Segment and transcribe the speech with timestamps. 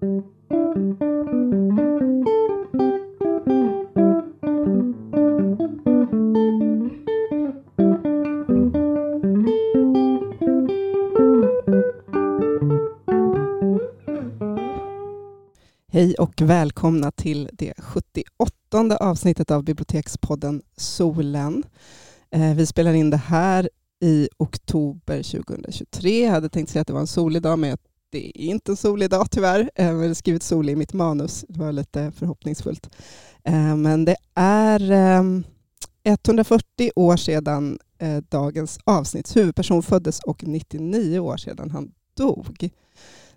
[0.00, 0.08] Hej
[16.18, 21.64] och välkomna till det 78 avsnittet av Bibliotekspodden Solen.
[22.30, 23.70] Eh, vi spelar in det här
[24.02, 26.24] i oktober 2023.
[26.24, 27.76] Jag hade tänkt säga att det var en solig dag, men
[28.10, 29.70] det är inte en solig dag tyvärr.
[29.74, 31.44] Eh, jag har skrivit solig i mitt manus.
[31.48, 32.96] Det var lite förhoppningsfullt.
[33.44, 35.44] Eh, men det är ehm,
[36.04, 42.70] 140 år sedan eh, dagens avsnitts huvudperson föddes och 99 år sedan han dog.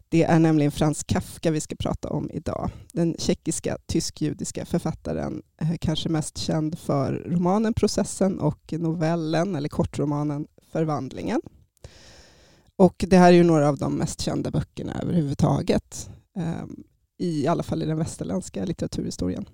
[0.10, 2.70] Det är nämligen Frans Kafka vi ska prata om idag.
[2.94, 5.42] Den tjeckiska tysk-judiska författaren,
[5.80, 11.42] kanske mest känd för romanen Processen och novellen eller kortromanen Förvandlingen.
[12.84, 16.84] Och det här är ju några av de mest kända böckerna överhuvudtaget, ehm,
[17.18, 19.50] i alla fall i den västerländska litteraturhistorien.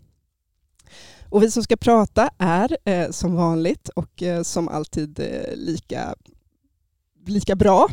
[1.29, 6.15] Och vi som ska prata är eh, som vanligt och eh, som alltid eh, lika
[7.29, 7.87] lika bra.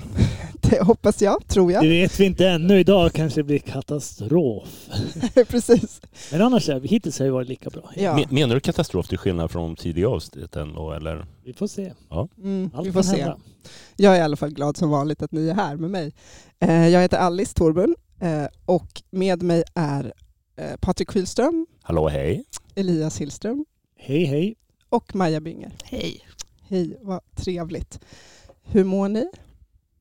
[0.70, 1.83] Det hoppas jag, tror jag.
[1.83, 2.81] Det vet vi inte ännu.
[2.81, 4.89] Idag kanske det blir katastrof.
[5.48, 6.01] Precis.
[6.33, 7.91] Men annars är vi, hittills har det varit lika bra.
[7.97, 8.25] Ja.
[8.31, 11.27] Menar du katastrof till skillnad från de tidiga avsnitten då, eller?
[11.45, 11.92] Vi får se.
[12.09, 12.29] Ja.
[12.39, 13.33] Mm, vi får se.
[13.97, 16.12] Jag är i alla fall glad som vanligt att ni är här med mig.
[16.61, 20.12] Eh, jag heter Alice Torburn eh, och med mig är
[20.57, 21.67] eh, Patrik Kylström.
[21.83, 22.45] Hallå, hej.
[22.75, 23.64] Elias Hillström.
[23.98, 24.55] Hej, hej.
[24.89, 25.73] Och Maja Bynger.
[25.84, 26.20] Hej.
[26.69, 28.01] Hej, vad trevligt.
[28.67, 29.27] Hur mår ni?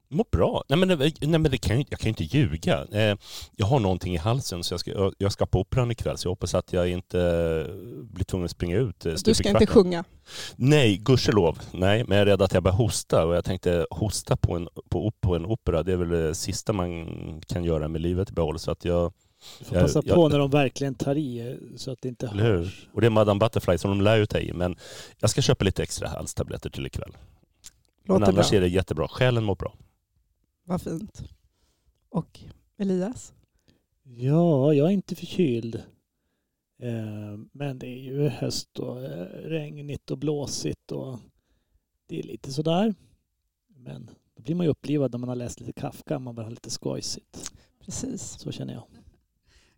[0.09, 0.63] Mår bra.
[0.67, 2.85] Nej men, nej, men det kan jag, jag kan ju inte ljuga.
[2.91, 3.17] Eh,
[3.55, 6.31] jag har någonting i halsen så jag ska, jag ska på Operan ikväll så jag
[6.31, 7.17] hoppas att jag inte
[8.11, 9.05] blir tvungen att springa ut.
[9.05, 10.03] Eh, du ska inte sjunga?
[10.55, 11.59] Nej, gudskelov.
[11.71, 14.67] Nej, men jag är rädd att jag börjar hosta och jag tänkte hosta på en,
[14.89, 18.33] på, på en opera, det är väl det sista man kan göra med livet i
[18.33, 18.59] behåll.
[18.59, 19.13] Så att jag,
[19.59, 22.27] du får passa jag, på när de verkligen tar i eh, så att det inte
[22.27, 22.87] hörs.
[22.93, 24.53] Och det är Madame Butterfly som de lär ju ta i.
[24.53, 24.75] Men
[25.19, 27.11] jag ska köpa lite extra halstabletter till ikväll.
[28.05, 28.57] Låter Men annars bra.
[28.57, 29.07] är det jättebra.
[29.07, 29.75] Själen mår bra.
[30.63, 31.23] Vad fint.
[32.09, 32.39] Och
[32.77, 33.33] Elias?
[34.03, 35.75] Ja, jag är inte förkyld.
[36.79, 41.19] Eh, men det är ju höst och eh, regnigt och blåsigt och
[42.07, 42.95] det är lite sådär.
[43.67, 46.19] Men då blir man ju upplivad när man har läst lite Kafka.
[46.19, 47.51] Man vill ha lite skojsigt.
[47.79, 48.21] Precis.
[48.21, 48.83] Så känner jag.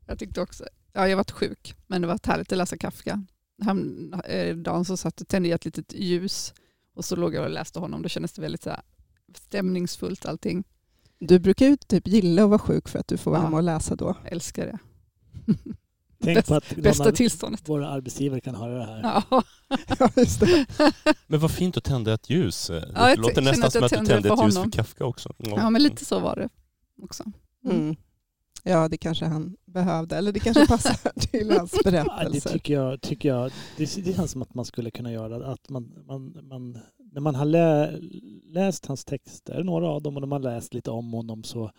[0.07, 3.25] Jag tyckte också, ja jag varit sjuk, men det var härligt att läsa Kafka.
[3.61, 6.53] Häromdagen så satt och tände jag ett litet ljus
[6.97, 8.01] och så låg jag och läste honom.
[8.01, 8.75] Då kändes det väldigt så
[9.35, 10.63] stämningsfullt allting.
[11.19, 13.45] Du brukar ju typ gilla att vara sjuk för att du får vara ja.
[13.45, 14.15] hemma och läsa då.
[14.23, 14.77] Jag älskar det.
[16.23, 17.69] Tänk på att bästa tillståndet.
[17.69, 19.01] våra arbetsgivare kan höra det här.
[19.03, 19.43] Ja.
[19.99, 20.65] ja, just det.
[21.27, 22.67] Men vad fint att tända ett ljus.
[22.67, 25.33] Det ja, låter nästan som att du tände ett ljus för Kafka också.
[25.37, 25.53] Ja.
[25.55, 26.49] ja, men lite så var det
[27.03, 27.23] också.
[27.65, 27.77] Mm.
[27.77, 27.95] Mm.
[28.67, 30.17] Ja, det kanske han behövde.
[30.17, 32.23] Eller det kanske passar till hans berättelser.
[32.23, 33.01] Ja, det tycker jag.
[33.01, 35.51] Tycker jag det, det känns som att man skulle kunna göra.
[35.51, 36.79] Att man, man, man,
[37.11, 37.99] när man har lä,
[38.43, 41.71] läst hans texter, några av dem, och när man läst lite om honom så eh,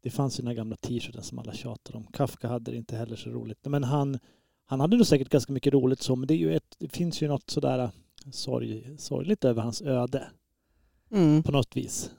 [0.00, 2.06] det fanns ju några gamla t-shirtar som alla tjatade om.
[2.06, 3.58] Kafka hade det inte heller så roligt.
[3.64, 4.18] Men han,
[4.64, 7.22] han hade nog säkert ganska mycket roligt så, men det, är ju ett, det finns
[7.22, 7.90] ju något sådär eh,
[8.30, 10.28] sorg, sorgligt över hans öde.
[11.10, 11.42] Mm.
[11.42, 12.10] På något vis.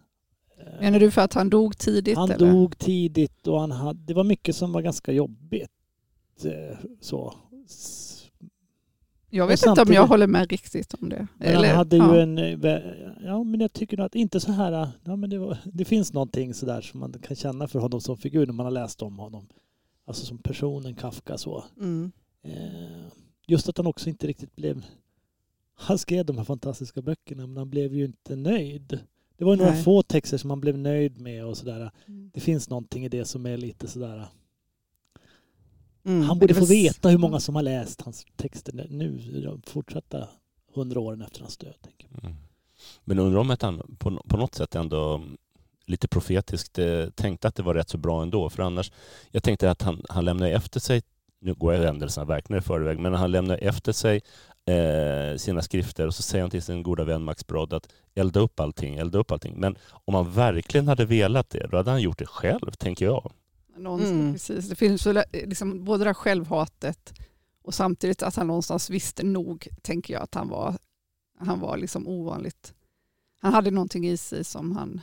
[0.79, 2.17] Menar du för att han dog tidigt?
[2.17, 2.51] Han eller?
[2.51, 5.71] dog tidigt och han hade, det var mycket som var ganska jobbigt.
[6.45, 7.33] Eh, så.
[9.29, 11.27] Jag vet inte om jag håller med riktigt om det.
[11.37, 12.15] Men Eller, han hade ja.
[12.15, 12.37] ju en...
[12.37, 12.81] Eh,
[13.23, 14.89] ja, men jag tycker nog att inte så här...
[15.03, 18.17] Ja, men det, var, det finns någonting sådär som man kan känna för honom som
[18.17, 19.47] figur när man har läst om honom.
[20.05, 21.63] Alltså som personen Kafka så.
[21.79, 22.11] Mm.
[22.43, 23.11] Eh,
[23.47, 24.85] just att han också inte riktigt blev...
[25.73, 28.99] Han skrev de här fantastiska böckerna men han blev ju inte nöjd.
[29.41, 29.83] Det var några Nej.
[29.83, 31.91] få texter som man blev nöjd med och sådär.
[32.07, 32.31] Mm.
[32.33, 34.27] Det finns någonting i det som är lite sådär...
[36.05, 36.21] Mm.
[36.21, 40.27] Han borde få veta hur många som har läst hans texter nu, de fortsatta
[40.73, 41.87] hundra åren efter hans död.
[42.23, 42.35] Mm.
[43.03, 45.23] Men undrar om att han på, på något sätt ändå
[45.85, 48.49] lite profetiskt eh, tänkte att det var rätt så bra ändå.
[48.49, 48.91] För annars,
[49.31, 51.01] jag tänkte att han, han lämnade efter sig,
[51.39, 54.21] nu går jag händelserna verkligen i förväg, men han lämnade efter sig
[54.71, 58.39] eh, sina skrifter och så säger han till sin goda vän Max Brod att elda
[58.39, 59.59] upp allting, elda upp allting.
[59.59, 63.31] Men om han verkligen hade velat det, då hade han gjort det själv, tänker jag.
[63.77, 64.33] Någonstans, mm.
[64.33, 64.69] precis.
[64.69, 67.13] Det finns väl liksom både det här självhatet
[67.63, 70.77] och samtidigt att han någonstans visste nog, tänker jag, att han var,
[71.39, 72.73] han var liksom ovanligt...
[73.43, 75.01] Han hade någonting i sig som han...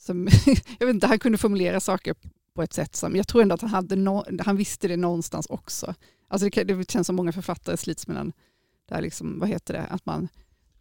[0.00, 0.28] Som,
[0.78, 2.14] jag vet inte, han kunde formulera saker
[2.54, 3.16] på ett sätt som...
[3.16, 5.94] Jag tror ändå att han, hade no, han visste det någonstans också.
[6.28, 8.32] Alltså det, det känns som många författare slits mellan
[8.90, 10.28] här liksom, vad heter det, att man...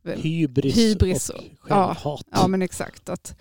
[0.02, 1.98] Väl, hybris, hybris och, och självhat.
[2.04, 3.10] Ja, ja, men exakt.
[3.10, 3.36] Att,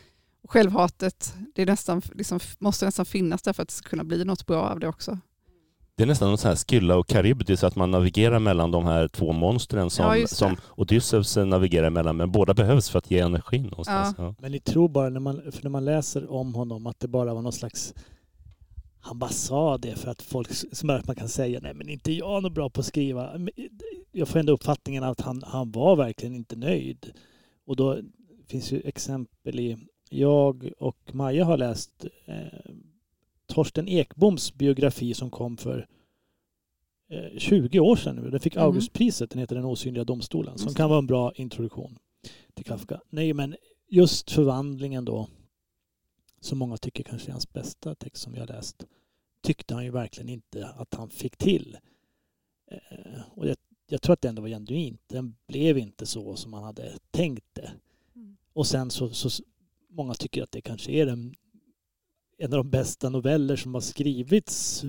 [0.49, 4.25] självhatet det är nästan, liksom, måste nästan finnas där för att det ska kunna bli
[4.25, 5.19] något bra av det också.
[5.94, 9.09] Det är nästan någon sån här Skylla och Karybdis, att man navigerar mellan de här
[9.09, 13.58] två monstren som, ja, som Odysseus navigerar mellan, men båda behövs för att ge energi
[13.58, 14.15] någonstans.
[14.19, 14.25] Ja.
[14.25, 14.35] Ja.
[14.38, 17.35] Men ni tror bara, när man, för när man läser om honom, att det bara
[17.35, 17.94] var någon slags
[19.04, 22.12] han bara sa det för att folk, som att man kan säga nej men inte
[22.12, 23.40] jag är bra på att skriva.
[24.12, 27.12] Jag får ändå uppfattningen att han, han var verkligen inte nöjd.
[27.64, 27.99] Och då
[28.46, 29.76] finns ju exempel i,
[30.10, 32.70] jag och Maja har läst eh,
[33.46, 35.87] Torsten Ekboms biografi som kom för
[37.38, 38.31] 20 eh, år sedan nu.
[38.31, 38.66] Den fick mm.
[38.66, 41.98] Augustpriset, den heter Den osynliga domstolen, som kan vara en bra introduktion
[42.55, 43.00] till Kafka.
[43.10, 43.56] Nej, men
[43.88, 45.28] just förvandlingen då,
[46.43, 48.85] som många tycker kanske är hans bästa text som har läst,
[49.43, 51.79] tyckte han ju verkligen inte att han fick till.
[52.71, 53.56] Eh, och jag,
[53.89, 55.00] jag tror att det ändå var genuint.
[55.06, 57.73] Den blev inte så som man hade tänkt det.
[58.17, 58.37] Mm.
[58.53, 59.44] Och sen så, så,
[59.89, 61.35] många tycker att det kanske är den
[62.39, 64.85] en av de bästa noveller som har skrivits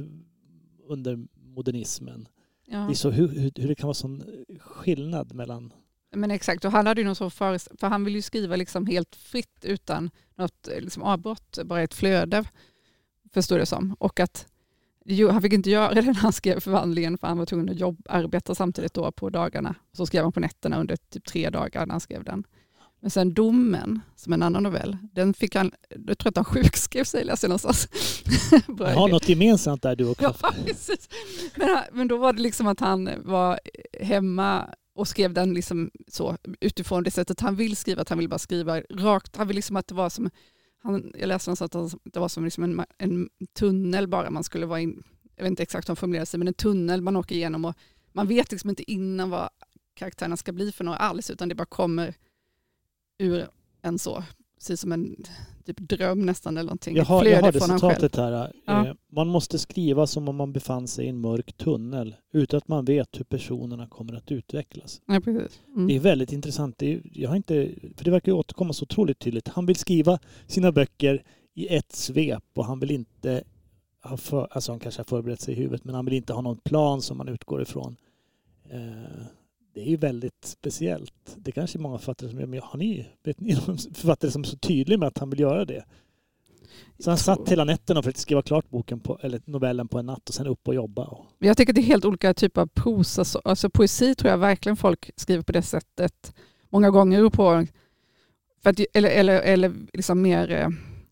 [0.87, 2.27] under modernismen.
[2.65, 2.77] Ja.
[2.77, 4.23] Det är så hur, hur, hur det kan vara sån
[4.59, 5.73] skillnad mellan
[6.15, 8.87] men exakt, och han hade ju någon sån för, för han vill ju skriva liksom
[8.87, 12.43] helt fritt utan något liksom avbrott, bara ett flöde,
[13.33, 13.95] förstår det som.
[13.99, 14.47] Och att
[15.31, 18.05] han fick inte göra det när han skrev förvandlingen för han var tvungen att jobb,
[18.09, 19.75] arbeta samtidigt då på dagarna.
[19.91, 22.43] Så skrev han på nätterna under typ tre dagar när han skrev den.
[22.99, 25.71] Men sen Domen, som en annan novell, den fick han,
[26.07, 27.87] jag tror att han sjukskrev sig, läste jag någonstans.
[28.79, 30.53] Jag har något gemensamt där du och Kafka.
[30.57, 31.09] Ja, precis.
[31.55, 33.59] Men, men då var det liksom att han var
[34.01, 34.69] hemma
[35.03, 38.39] och skrev den liksom så, utifrån det sättet han vill skriva, att han vill bara
[38.39, 39.35] skriva rakt.
[39.35, 40.29] Han vill liksom att det var som,
[40.83, 44.65] han, jag läste någonstans att det var som liksom en, en tunnel bara man skulle
[44.65, 45.03] vara in,
[45.35, 47.75] jag vet inte exakt hur han formulerade sig, men en tunnel man åker igenom och
[48.11, 49.49] man vet liksom inte innan vad
[49.93, 52.15] karaktärerna ska bli för några alls, utan det bara kommer
[53.17, 53.47] ur
[53.81, 54.23] en så,
[54.63, 55.15] precis som en
[55.65, 56.95] typ dröm nästan eller någonting.
[56.95, 58.51] Jag har, jag har det citatet här.
[58.65, 58.87] Ja.
[58.87, 62.67] Eh, man måste skriva som om man befann sig i en mörk tunnel utan att
[62.67, 65.01] man vet hur personerna kommer att utvecklas.
[65.05, 65.61] Ja, precis.
[65.75, 65.87] Mm.
[65.87, 66.77] Det är väldigt intressant.
[66.77, 69.47] Det, är, jag har inte, för det verkar återkomma så otroligt tydligt.
[69.47, 71.23] Han vill skriva sina böcker
[71.53, 73.43] i ett svep och han vill inte
[74.03, 76.41] ha för, alltså han kanske har förberett sig i huvudet men han vill inte ha
[76.41, 77.95] någon plan som man utgår ifrån.
[78.69, 79.25] Eh,
[79.73, 81.35] det är ju väldigt speciellt.
[81.37, 84.41] Det kanske är många författare som gör, men har ni, vet ni någon författare som
[84.41, 85.85] är så tydlig med att han vill göra det?
[86.99, 90.05] Så han satt hela nätterna och försökte skriva klart boken på, eller novellen på en
[90.05, 91.17] natt och sen upp och jobba.
[91.39, 93.39] Jag tycker det är helt olika typer av prosa.
[93.43, 96.35] Alltså poesi tror jag verkligen folk skriver på det sättet.
[96.69, 97.67] Många gånger på,
[98.63, 100.69] för att, eller, eller, eller liksom mer eh,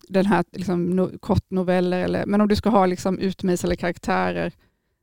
[0.08, 2.04] den här liksom, no, kortnoveller.
[2.04, 4.52] Eller, men om du ska ha liksom, utmejslade karaktärer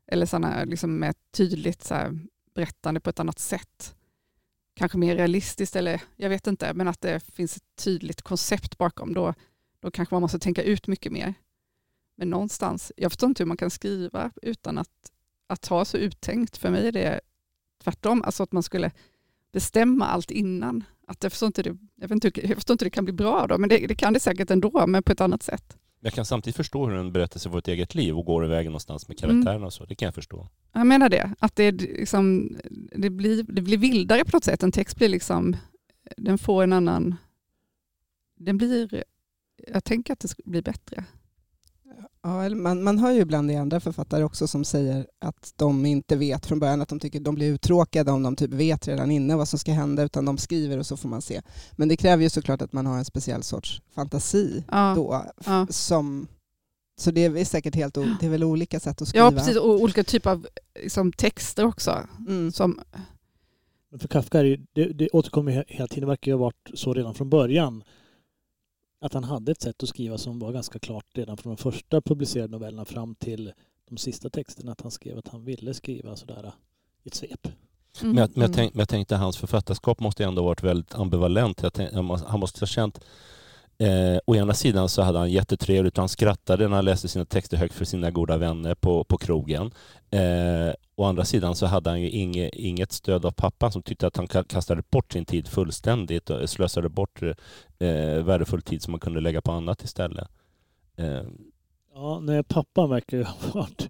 [0.07, 2.19] eller såna, liksom, med tydligt så här,
[2.53, 3.95] berättande på ett annat sätt.
[4.73, 9.13] Kanske mer realistiskt eller jag vet inte, men att det finns ett tydligt koncept bakom.
[9.13, 9.33] Då,
[9.79, 11.33] då kanske man måste tänka ut mycket mer.
[12.15, 15.11] Men någonstans, jag förstår inte hur man kan skriva utan att,
[15.47, 16.57] att ha så uttänkt.
[16.57, 17.21] För mig är det
[17.83, 18.91] tvärtom, alltså att man skulle
[19.51, 20.83] bestämma allt innan.
[21.07, 23.13] Att jag, förstår inte det, jag, vet inte, jag förstår inte hur det kan bli
[23.13, 25.77] bra då, men det, det kan det säkert ändå, men på ett annat sätt.
[25.99, 29.07] Jag kan samtidigt förstå hur en berättelse får ett eget liv och går iväg någonstans
[29.07, 29.35] med mm.
[29.35, 29.85] karaktärerna och så.
[29.85, 30.47] Det kan jag förstå.
[30.73, 31.35] Jag menar det.
[31.39, 32.55] Att det, liksom,
[32.95, 34.63] det, blir, det blir vildare på något sätt.
[34.63, 35.55] En text blir liksom,
[36.17, 37.15] den får en annan...
[38.35, 39.03] Den blir,
[39.73, 41.03] jag tänker att det blir bättre.
[42.23, 46.15] Ja, man, man hör ju ibland i andra författare också som säger att de inte
[46.15, 49.37] vet från början, att de tycker de blir uttråkade om de typ vet redan innan
[49.37, 51.41] vad som ska hända, utan de skriver och så får man se.
[51.71, 55.25] Men det kräver ju såklart att man har en speciell sorts fantasi ja, då.
[55.45, 55.67] Ja.
[55.69, 56.27] Som,
[56.97, 59.25] så det är säkert helt det är väl olika sätt att skriva.
[59.25, 59.57] Ja, precis.
[59.57, 60.47] Och olika typer av
[60.83, 62.07] liksom, texter också.
[62.27, 62.51] Mm.
[62.51, 62.79] Som...
[63.91, 67.13] Men för Kafka, det, det återkommer hela tiden, det verkar ju ha varit så redan
[67.13, 67.83] från början
[68.99, 72.01] att han hade ett sätt att skriva som var ganska klart redan från de första
[72.01, 73.53] publicerade novellerna fram till
[73.89, 74.71] de sista texterna.
[74.71, 76.51] Att han skrev att han ville skriva sådär
[77.03, 77.47] i ett svep.
[78.01, 78.15] Mm.
[78.15, 81.57] Men, jag, men, jag tänkte, men jag tänkte hans författarskap måste ändå varit väldigt ambivalent.
[81.57, 81.95] Tänkte,
[82.27, 82.99] han måste ha känt
[83.83, 87.25] Eh, å ena sidan så hade han jättetrevligt och han skrattade när han läste sina
[87.25, 89.71] texter högt för sina goda vänner på, på krogen.
[90.11, 94.07] Eh, å andra sidan så hade han ju inge, inget stöd av pappan som tyckte
[94.07, 98.99] att han kastade bort sin tid fullständigt och slösade bort eh, värdefull tid som man
[98.99, 100.27] kunde lägga på annat istället.
[100.95, 101.23] Eh.
[101.93, 103.89] Ja, nej, pappan verkar ha varit...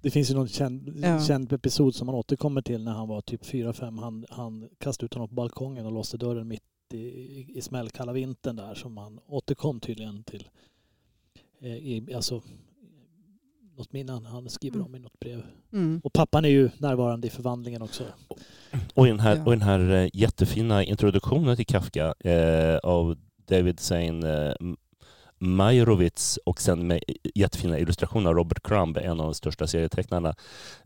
[0.00, 1.20] Det finns ju någon känd, ja.
[1.20, 4.00] känd episod som han återkommer till när han var typ 4-5.
[4.00, 6.62] Han, han kastade ut honom på balkongen och låste dörren mitt
[6.94, 10.48] i, i smällkalla vintern där som han återkom tydligen till.
[11.60, 12.42] Eh, I, alltså,
[13.76, 14.86] något minne han skriver mm.
[14.86, 15.42] om i något brev.
[15.72, 16.00] Mm.
[16.04, 18.04] Och pappan är ju närvarande i förvandlingen också.
[18.94, 23.16] Och i den här, och den här eh, jättefina introduktionen till Kafka eh, av
[23.48, 24.54] David Sein eh,
[25.38, 27.02] Majrovitz och sen med
[27.34, 30.34] jättefina illustrationer av Robert Crumb, en av de största serietecknarna,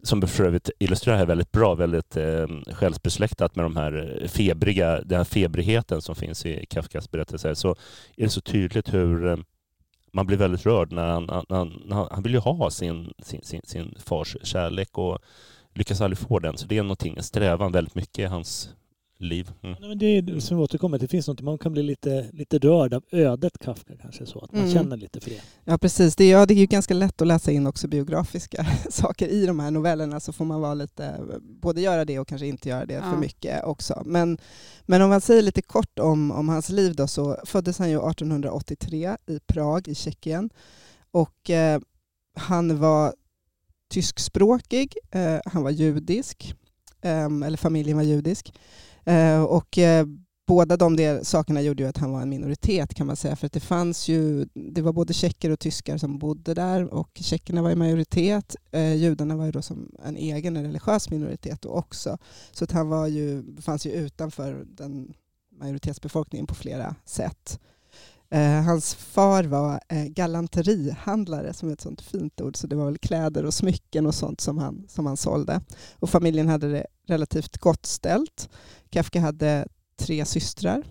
[0.03, 5.19] som för övrigt illustrerar här väldigt bra, väldigt eh, självbesläktat med de här febriga, den
[5.19, 7.71] här febrigheten som finns i Kafkas berättelser, så
[8.17, 9.37] är det så tydligt hur eh,
[10.13, 13.13] man blir väldigt rörd när han, när han, när han, han vill ju ha sin,
[13.19, 15.19] sin, sin, sin fars kärlek och
[15.75, 16.59] lyckas aldrig få den.
[16.59, 18.71] Så det är någonting, en strävan väldigt mycket i hans
[19.23, 19.51] liv.
[19.63, 19.77] Mm.
[19.81, 22.59] Ja, men det är som vi återkommer det finns något, man kan bli lite, lite
[22.59, 24.73] rörd av ödet Kafka kanske så, att man mm.
[24.73, 25.41] känner lite för det.
[25.65, 28.67] Ja precis, det är, ja, det är ju ganska lätt att läsa in också biografiska
[28.91, 32.47] saker i de här novellerna så får man vara lite, både göra det och kanske
[32.47, 33.11] inte göra det ja.
[33.11, 34.03] för mycket också.
[34.07, 34.39] Men,
[34.83, 37.97] men om man säger lite kort om, om hans liv då så föddes han ju
[37.97, 40.51] 1883 i Prag i Tjeckien
[41.11, 41.81] och eh,
[42.35, 43.15] han var
[43.91, 46.55] tyskspråkig, eh, han var judisk,
[47.03, 48.53] eh, eller familjen var judisk.
[49.05, 50.07] Eh, och eh,
[50.47, 53.37] båda de där sakerna gjorde ju att han var en minoritet kan man säga.
[53.37, 57.11] För att det fanns ju, det var både tjecker och tyskar som bodde där och
[57.15, 58.57] tjeckerna var i majoritet.
[58.71, 62.19] Eh, judarna var ju då som en egen religiös minoritet då också.
[62.53, 65.15] Så att han var ju, fanns ju utanför den
[65.59, 67.61] majoritetsbefolkningen på flera sätt.
[68.33, 72.85] Eh, hans far var eh, galanterihandlare, som är ett sånt fint ord, så det var
[72.85, 75.61] väl kläder och smycken och sånt som han, som han sålde.
[75.99, 78.49] Och familjen hade det relativt gott ställt.
[78.91, 80.83] Kafka hade tre systrar,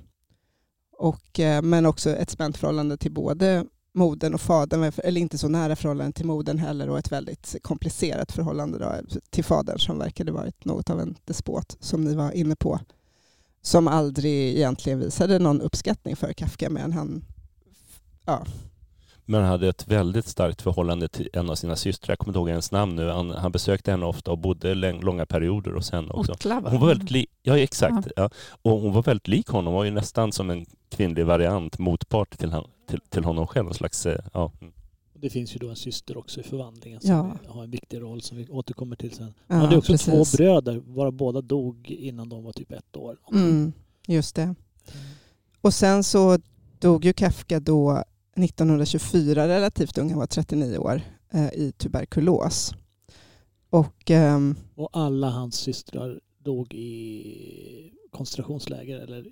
[0.98, 5.48] och, eh, men också ett spänt förhållande till både modern och fadern, eller inte så
[5.48, 10.31] nära förhållande till modern heller och ett väldigt komplicerat förhållande då, till fadern som verkade
[10.31, 12.79] varit något av en despot, som ni var inne på
[13.62, 17.25] som aldrig egentligen visade någon uppskattning för Kafka, men han
[18.25, 18.46] Ja.
[19.25, 22.12] Men han hade ett väldigt starkt förhållande till en av sina systrar.
[22.12, 23.10] Jag kommer inte ihåg hennes namn nu.
[23.10, 26.36] Han, han besökte henne ofta och bodde långa perioder hos henne också.
[26.44, 28.08] Hon var väldigt li- ja, exakt.
[28.16, 28.24] Ja.
[28.24, 28.30] ja.
[28.62, 29.66] Och hon var väldigt lik honom.
[29.66, 33.68] Hon var ju nästan som en kvinnlig variant, motpart till, han, till, till honom själv.
[33.68, 34.51] En slags, eh, ja.
[35.13, 37.36] Det finns ju då en syster också i förvandlingen som ja.
[37.48, 39.34] har en viktig roll som vi återkommer till sen.
[39.48, 40.32] Han ja, hade också precis.
[40.32, 43.18] två bröder, varav båda dog innan de var typ ett år.
[43.32, 43.74] Mm,
[44.08, 44.56] just det.
[45.62, 46.40] Och sen så
[46.80, 48.04] dog ju Kafka då
[48.35, 52.73] 1924, relativt ung, han var 39 år, eh, i tuberkulos.
[53.69, 59.25] Och, um, och alla hans systrar dog i koncentrationsläger eller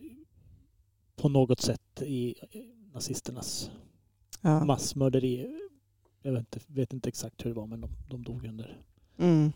[1.15, 2.35] på något sätt i
[2.93, 3.71] nazisternas
[4.41, 4.65] ja.
[4.65, 5.59] massmörderi.
[6.21, 8.81] Jag vet inte, vet inte, exakt hur det var men de, de dog under,
[9.17, 9.51] mm.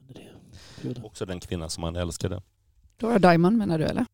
[0.00, 0.28] under det
[0.76, 1.04] perioden.
[1.04, 2.42] Också den kvinna som han älskade.
[2.96, 4.06] Dora Diamond menar du eller?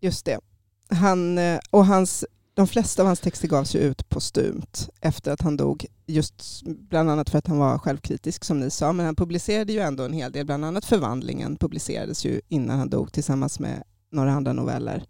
[0.00, 0.40] Just det.
[0.88, 2.24] Han, eh, och hans
[2.56, 7.10] de flesta av hans texter gavs ju ut postumt efter att han dog, just bland
[7.10, 10.12] annat för att han var självkritisk som ni sa, men han publicerade ju ändå en
[10.12, 15.04] hel del, bland annat Förvandlingen publicerades ju innan han dog tillsammans med några andra noveller.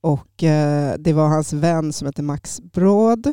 [0.00, 3.32] Och eh, det var hans vän som hette Max Brod,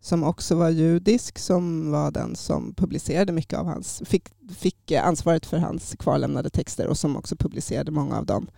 [0.00, 5.46] som också var judisk, som var den som publicerade mycket av hans, fick, fick ansvaret
[5.46, 8.50] för hans kvarlämnade texter och som också publicerade många av dem.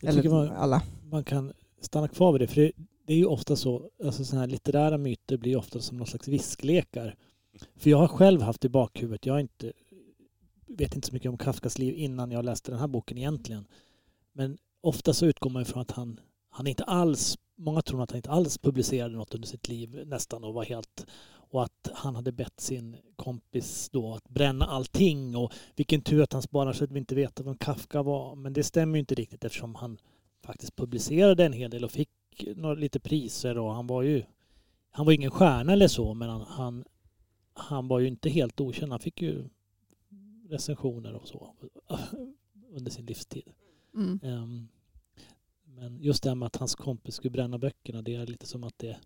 [0.00, 0.82] Jag Eller man, alla.
[1.10, 2.72] Man kan stanna kvar vid det, för det,
[3.08, 6.28] det är ju ofta så, alltså sådana här litterära myter blir ofta som någon slags
[6.28, 7.16] visklekar.
[7.76, 9.72] För jag har själv haft i bakhuvudet, jag inte,
[10.66, 13.66] vet inte så mycket om Kafkas liv innan jag läste den här boken egentligen.
[14.32, 18.16] Men ofta så utgår man ifrån att han, han inte alls, många tror att han
[18.16, 21.06] inte alls publicerade något under sitt liv nästan och var helt
[21.50, 26.32] och att han hade bett sin kompis då att bränna allting och vilken tur att
[26.32, 28.34] han sparar så att vi inte vet vem Kafka var.
[28.34, 29.98] Men det stämmer ju inte riktigt eftersom han
[30.48, 32.08] faktiskt publicerade en hel del och fick
[32.56, 34.24] några, lite priser och han var ju
[34.90, 36.84] han var ingen stjärna eller så men han, han,
[37.52, 38.92] han var ju inte helt okänd.
[38.92, 39.44] Han fick ju
[40.48, 41.54] recensioner och så
[42.70, 43.50] under sin livstid.
[43.94, 44.20] Mm.
[44.22, 44.68] Um,
[45.64, 48.64] men just det här med att hans kompis skulle bränna böckerna, det är lite som
[48.64, 48.96] att det,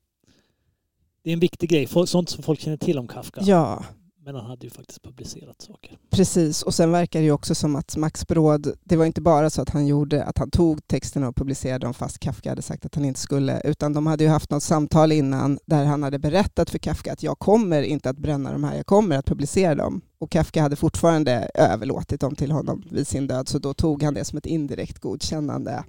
[1.22, 1.87] det är en viktig grej.
[1.87, 3.40] Sånt som folk känner till om Kafka.
[3.44, 3.84] Ja,
[4.24, 5.98] men han hade ju faktiskt publicerat saker.
[6.10, 9.50] Precis, och sen verkar det ju också som att Max Bråd, det var inte bara
[9.50, 12.86] så att han gjorde att han tog texterna och publicerade dem fast Kafka hade sagt
[12.86, 16.18] att han inte skulle, utan de hade ju haft något samtal innan där han hade
[16.18, 19.74] berättat för Kafka att jag kommer inte att bränna de här, jag kommer att publicera
[19.74, 20.00] dem.
[20.18, 24.14] Och Kafka hade fortfarande överlåtit dem till honom vid sin död, så då tog han
[24.14, 25.84] det som ett indirekt godkännande.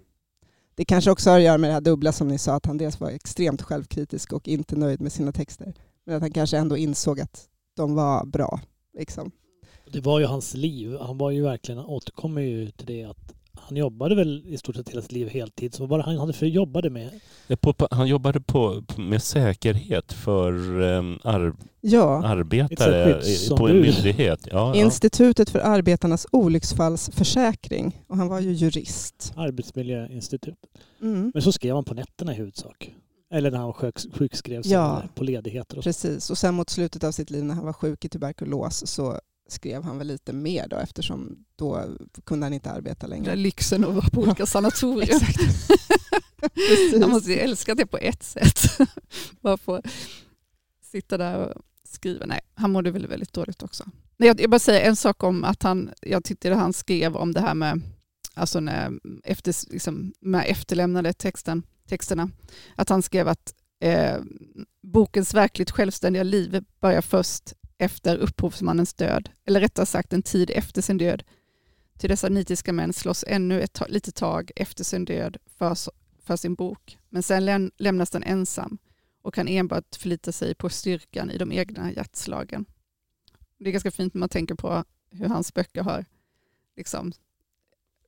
[0.76, 2.78] Det kanske också har att göra med det här dubbla som ni sa, att han
[2.78, 5.74] dels var extremt självkritisk och inte nöjd med sina texter,
[6.06, 8.60] men att han kanske ändå insåg att de var bra.
[8.98, 9.32] Liksom.
[9.92, 10.98] Det var ju hans liv.
[11.02, 13.34] Han var ju verkligen, återkommer ju till det att
[13.68, 15.74] han jobbade väl i stort sett hela sitt liv heltid.
[15.74, 17.10] Så vad var det han hade för jobbade med?
[17.92, 22.24] Han jobbade på, med säkerhet för um, ar, ja.
[22.26, 23.22] arbetare
[23.58, 24.48] på en myndighet.
[24.52, 28.04] Ja, Institutet för arbetarnas olycksfallsförsäkring.
[28.08, 29.34] Och han var ju jurist.
[29.36, 30.70] Arbetsmiljöinstitutet.
[31.02, 31.32] Mm.
[31.34, 32.96] Men så skrev han på nätterna i huvudsak.
[33.34, 35.04] Eller när han sjuk, sjukskrev sig Ja.
[35.16, 35.78] på ledigheter.
[35.78, 35.88] Och så.
[35.88, 39.20] Precis, och sen mot slutet av sitt liv när han var sjuk i tuberkulos så
[39.50, 41.86] skrev han väl lite mer då eftersom då
[42.24, 43.36] kunde han inte arbeta längre.
[43.36, 45.20] lyxen att vara på olika sanatorier.
[47.02, 48.60] Han måste ju älska det på ett sätt.
[49.42, 49.82] Bara få
[50.92, 52.26] sitta där och skriva.
[52.26, 53.84] Nej, han mådde väl väldigt dåligt också.
[54.18, 57.16] Nej, jag, jag bara säger en sak om att han, jag tyckte det han skrev
[57.16, 57.82] om det här med,
[58.34, 58.92] alltså när,
[59.24, 62.30] efter, liksom, med efterlämnade texten, texterna,
[62.76, 64.18] att han skrev att eh,
[64.82, 70.82] bokens verkligt självständiga liv börjar först efter upphovsmannens död, eller rättare sagt en tid efter
[70.82, 71.24] sin död.
[71.98, 75.78] Till dessa nitiska män slåss ännu ett ta- litet tag efter sin död för,
[76.20, 78.78] för sin bok, men sen läm- lämnas den ensam
[79.22, 82.66] och kan enbart förlita sig på styrkan i de egna hjärtslagen.
[83.58, 86.06] Det är ganska fint när man tänker på hur hans böcker har
[86.78, 87.12] liksom,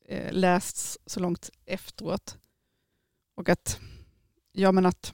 [0.08, 2.38] eh, lästs så långt efteråt.
[3.36, 3.80] Och att,
[4.52, 5.14] ja men att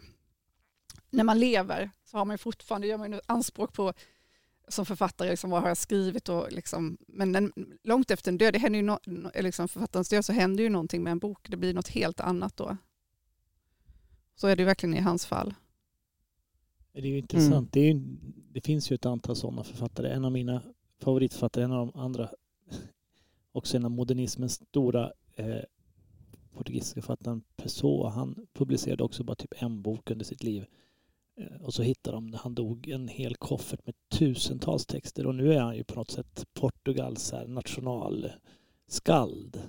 [1.10, 3.94] när man lever så har man fortfarande, gör man anspråk på
[4.68, 6.30] som författare, liksom, vad har jag skrivit?
[6.30, 10.26] Och liksom, men den, långt efter en död, det händer ju no- liksom författarens död
[10.26, 11.50] så händer ju någonting med en bok.
[11.50, 12.78] Det blir något helt annat då.
[14.36, 15.54] Så är det ju verkligen i hans fall.
[16.94, 17.54] Det är ju intressant.
[17.54, 17.70] Mm.
[17.72, 18.00] Det, är ju,
[18.54, 20.12] det finns ju ett antal sådana författare.
[20.12, 20.62] En av mina
[21.02, 22.30] favoritförfattare, en av de andra,
[23.52, 25.62] också en av modernismens stora eh,
[26.54, 30.66] portugisiska författaren Pessoa, han publicerade också bara typ en bok under sitt liv.
[31.38, 35.36] Eh, och så hittade de när han dog en hel koffert med tusentals texter och
[35.36, 39.56] nu är han ju på något sätt Portugals här nationalskald.
[39.56, 39.62] Eh,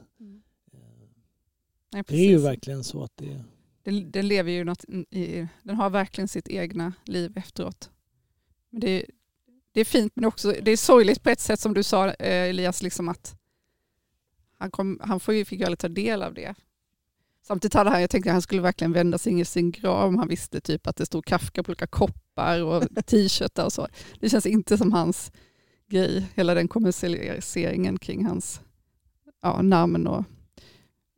[1.93, 3.45] Nej, Det är ju verkligen så att det
[3.83, 7.91] Den, den lever ju något i, den har verkligen sitt egna liv efteråt.
[8.71, 9.07] Men det,
[9.73, 12.49] det är fint men också det är sorgligt på ett sätt som du sa eh,
[12.49, 13.39] Elias, liksom att
[14.59, 16.55] han, kom, han får ju, fick ju aldrig ta del av det.
[17.47, 20.09] Samtidigt hade han, jag tänkte att han skulle verkligen vända sig in i sin grav
[20.09, 23.89] om han visste typ att det stod Kafka på olika koppar och t-shirtar och så.
[24.21, 25.33] Det känns inte som hans
[25.91, 28.61] grej, hela den kommersialiseringen kring hans
[29.43, 30.25] ja, namn och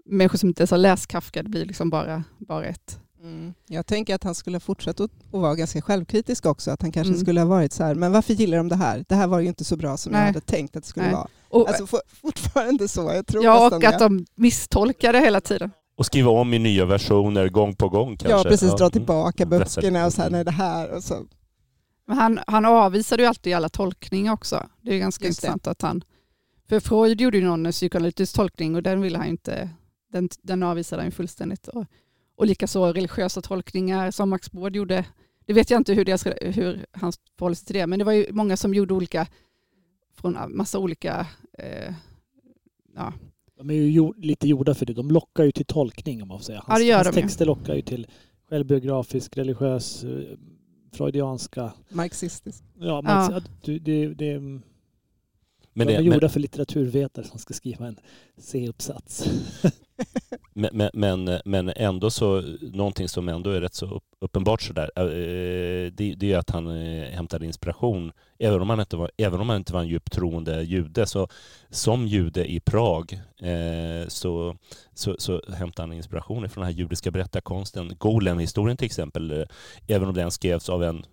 [0.05, 3.55] människor som inte ens har läst Kafka, det blir liksom bara, bara ett Mm.
[3.67, 6.71] Jag tänker att han skulle ha fortsatt att vara ganska självkritisk också.
[6.71, 7.21] Att han kanske Mm.
[7.21, 9.05] skulle ha varit så här, men varför gillar de det här?
[9.09, 10.27] Det här var ju inte så bra som jag Nej.
[10.27, 11.15] hade tänkt att det skulle Nej.
[11.15, 11.29] vara.
[11.49, 14.05] Och, Alltså for, fortfarande så, jag tror ja, och att det.
[14.05, 15.71] de misstolkar det hela tiden.
[15.97, 18.29] Och skriva om i nya versioner gång på gång kanske.
[18.29, 18.91] Ja, precis, dra mm.
[18.91, 21.27] tillbaka Pressa böckerna och så här, nej det här och så.
[22.07, 24.67] Men han, han avvisade ju alltid alla tolkningar också.
[24.83, 25.47] Det är ganska Just det.
[25.47, 26.05] intressant att han...
[26.69, 29.71] För Freud gjorde ju någon psykoanalytisk tolkning och den ville han inte...
[30.13, 31.69] Den, den avvisade han ju fullständigt.
[31.69, 31.87] Och,
[32.37, 35.05] och likaså religiösa tolkningar som Max Brod gjorde.
[35.47, 38.13] Det vet jag inte hur, deras, hur han förhåller sig till det, men det var
[38.13, 39.27] ju många som gjorde olika...
[40.21, 41.27] Från massa olika...
[41.59, 41.95] Eh,
[42.97, 43.13] ja,
[43.59, 44.93] De är ju lite gjorda för det.
[44.93, 46.65] De lockar ju till tolkning om man får säga.
[46.69, 47.23] Ja, hans de ju.
[47.23, 48.07] texter lockar ju till
[48.49, 50.11] självbiografisk, religiös, eh,
[50.93, 51.73] freudianska.
[51.89, 52.65] Marxistisk.
[52.79, 53.41] Ja, man, Ja.
[53.79, 54.39] det, det,
[55.75, 57.97] Men de det, är men, gjorda för litteraturvetare som ska skriva en
[58.39, 59.29] C-uppsats.
[60.53, 60.91] men, men,
[61.25, 66.15] men, men ändå så, någonting som ändå är rätt så upp, uppenbart sådär, eh, det,
[66.15, 69.59] det är att han eh, hämtade inspiration, även om han inte var, även om han
[69.59, 71.29] inte var en djupt troende jude, så
[71.71, 74.57] som jude i Prag eh, så,
[74.95, 77.97] så, så hämtade han inspiration från den här judiska berättarkonsten.
[77.99, 79.47] Golem-historien till exempel,
[79.87, 81.05] även om den skrevs av en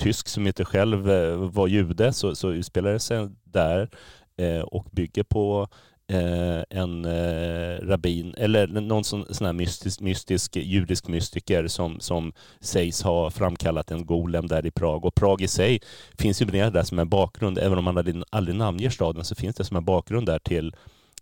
[0.00, 3.90] tysk som inte själv eh, var jude, så, så utspelar det sig där
[4.36, 5.68] eh, och bygger på
[6.10, 12.32] eh, en eh, rabbin, eller någon sån, sån här mystisk, mystisk judisk mystiker som, som
[12.60, 15.04] sägs ha framkallat en golem där i Prag.
[15.04, 15.80] Och Prag i sig
[16.18, 19.34] finns ju med där som en bakgrund, även om man aldrig, aldrig namnger staden så
[19.34, 20.74] finns det som en bakgrund där till,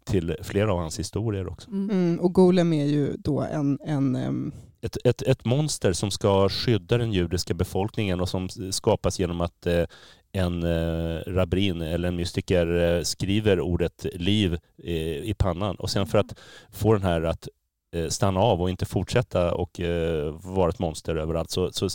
[0.05, 1.71] till flera av hans historier också.
[1.71, 1.91] mm.
[1.91, 6.49] Mm, och Golem är ju då en, en em, ett, ett, ett monster som ska
[6.49, 9.85] skydda den judiska befolkningen och som skapas genom att eh,
[10.33, 14.59] en eh, rabbin eller en mystiker eh, skriver ordet liv
[15.23, 15.77] i pannan.
[15.77, 16.39] Och sen för att
[16.73, 17.49] få den här att
[18.09, 19.81] stanna av och inte fortsätta och
[20.33, 21.89] vara ett monster överallt så, så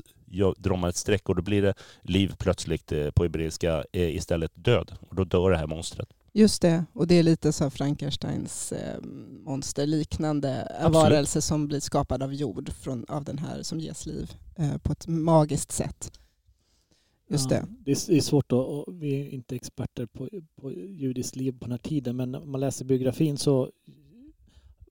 [0.58, 4.92] drar man ett streck och då blir det liv plötsligt på hebreiska istället död.
[5.10, 6.10] Och då dör det här monstret.
[6.36, 9.02] Just det, och det är lite så Frankensteins eh,
[9.46, 10.94] monsterliknande Absolut.
[10.94, 14.92] varelse som blir skapad av jord från, av den här som ges liv eh, på
[14.92, 16.12] ett magiskt sätt.
[17.28, 17.68] Just Ja, det.
[17.86, 21.78] det är, svårt att, vi är inte experter på, på judiskt liv på den här
[21.78, 23.72] tiden, men om man läser biografin så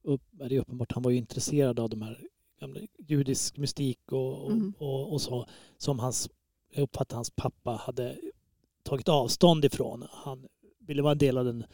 [0.02, 2.18] upp, är det uppenbart att han var ju intresserad av de här
[2.60, 4.72] gamla judisk mystik och, och, Mm.
[4.78, 5.46] och, och så,
[5.78, 6.30] som hans,
[6.74, 8.16] jag uppfattar hans pappa hade
[8.82, 10.06] tagit avstånd ifrån.
[10.10, 10.46] Han
[10.86, 11.64] ville vara en del av den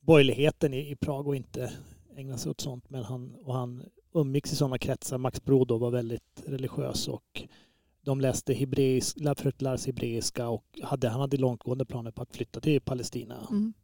[0.00, 1.72] borgerligheten i, i Prag och inte
[2.16, 2.90] ägna sig åt sånt.
[2.90, 3.82] Men han, och han
[4.14, 5.18] umgicks i sådana kretsar.
[5.18, 7.42] Max Brod var väldigt religiös och
[8.02, 12.80] de läste hebreisk, sig hebreiska och hade, han hade långtgående planer på att flytta till
[12.80, 13.74] Palestina mm.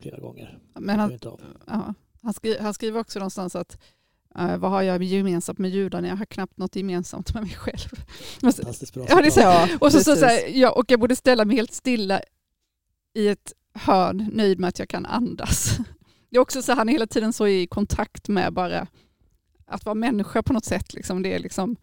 [0.00, 0.58] flera gånger.
[0.74, 1.18] Men han,
[1.66, 3.78] ja, han, skri, han skriver också någonstans att
[4.38, 6.08] Uh, vad har jag gemensamt med judarna?
[6.08, 7.88] Jag har knappt något gemensamt med mig själv.
[8.40, 9.06] Fantastiskt bra.
[9.08, 11.44] Ja, det är så, ja, och, så, så, så här, ja, och jag borde ställa
[11.44, 12.20] mig helt stilla
[13.14, 15.78] i ett hörn, nöjd med att jag kan andas.
[16.30, 18.86] Det är också så han är hela tiden så i kontakt med bara
[19.66, 20.94] att vara människa på något sätt.
[20.94, 21.22] Liksom.
[21.22, 21.76] Det är liksom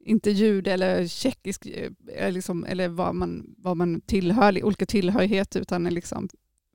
[0.00, 5.60] inte jud eller tjeckisk eh, eh, liksom, eller vad man, vad man tillhör, olika tillhörigheter
[5.60, 6.28] utan liksom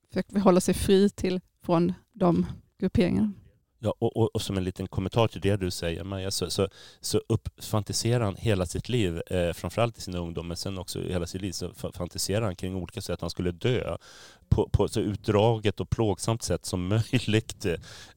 [0.10, 2.45] försöker hålla sig fri till från de
[2.80, 3.32] grupperingarna.
[3.86, 6.67] Ja, och, och, och, som en liten kommentar till det du säger Maja, så, så,
[7.02, 11.28] så uppfantiserar han hela sitt liv, eh, framförallt i sin ungdom, men sen också hela
[11.28, 13.98] sitt liv, så fantiserar han kring olika sätt han skulle dö
[14.54, 17.66] på, på så utdraget och plågsamt sätt som möjligt.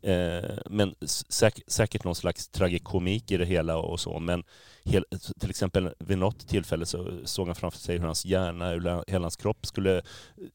[0.02, 0.94] Eh, men
[1.28, 4.44] säk, säkert någon slags tragikomik i det hela och så, men
[5.40, 8.70] till exempel vid något tillfälle så såg han framför sig hur hans hjärna,
[9.06, 10.02] hela hans kropp skulle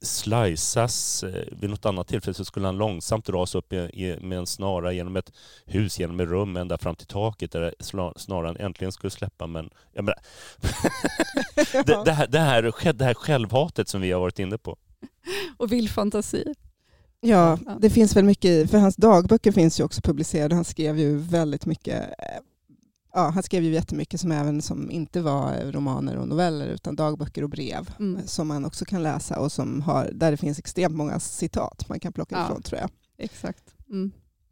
[0.02, 1.24] sliceas.
[1.24, 5.16] Eh, vid något annat tillfälle så skulle han långsamt dras upp med en snara genom
[5.16, 5.32] ett
[5.66, 7.76] hus, genom ett rum ända fram till taket där
[8.16, 9.48] snaran äntligen skulle släppa.
[9.48, 10.20] Men jag menar,
[11.86, 14.78] det, det, här, det, här, det här självhatet som vi har varit inne på.
[15.58, 16.54] Och vild fantasi.
[17.20, 20.56] Ja, det finns väl mycket, för hans dagböcker finns ju också publicerade.
[20.56, 22.42] Han skrev ju väldigt mycket eh,
[23.14, 27.44] ja, han skrev ju jättemycket som även som inte var romaner och noveller utan dagböcker
[27.44, 28.22] och brev mm.
[28.28, 32.00] som man också kan läsa och som har, där det finns extremt många citat man
[32.00, 32.90] kan plocka ja, ifrån tror jag.
[33.18, 33.76] Exakt.
[33.90, 34.12] Mm.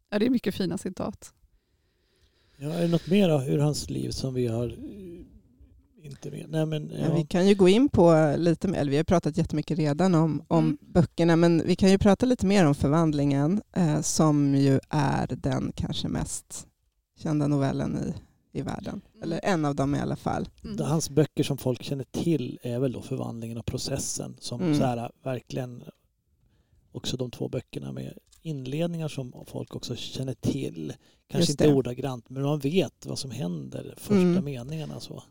[0.10, 1.34] Ja, det är mycket fina citat.
[2.58, 4.68] Ja, är det något mer ur hans liv som vi har
[6.10, 6.46] inte med?
[6.50, 7.00] Nej, men, ja.
[7.00, 10.44] Ja, vi kan ju gå in på lite mer, vi har pratat jättemycket redan om,
[10.48, 10.78] om mm.
[10.82, 15.72] böckerna, men vi kan ju prata lite mer om Förvandlingen eh, som ju är den
[15.76, 16.68] kanske mest
[17.18, 18.14] kända novellen i
[18.52, 19.02] i världen.
[19.14, 19.24] Mm.
[19.24, 20.50] Eller en av dem i alla fall.
[20.64, 20.86] Mm.
[20.86, 24.78] Hans böcker som folk känner till är väl då Förvandlingen och processen som mm.
[24.78, 25.84] så här, verkligen
[26.92, 30.94] också de två böckerna med inledningar som folk också känner till.
[31.28, 34.46] Kanske inte ordagrant men man vet vad som händer första mm.
[34.46, 35.00] meningarna.
[35.00, 35.24] Så.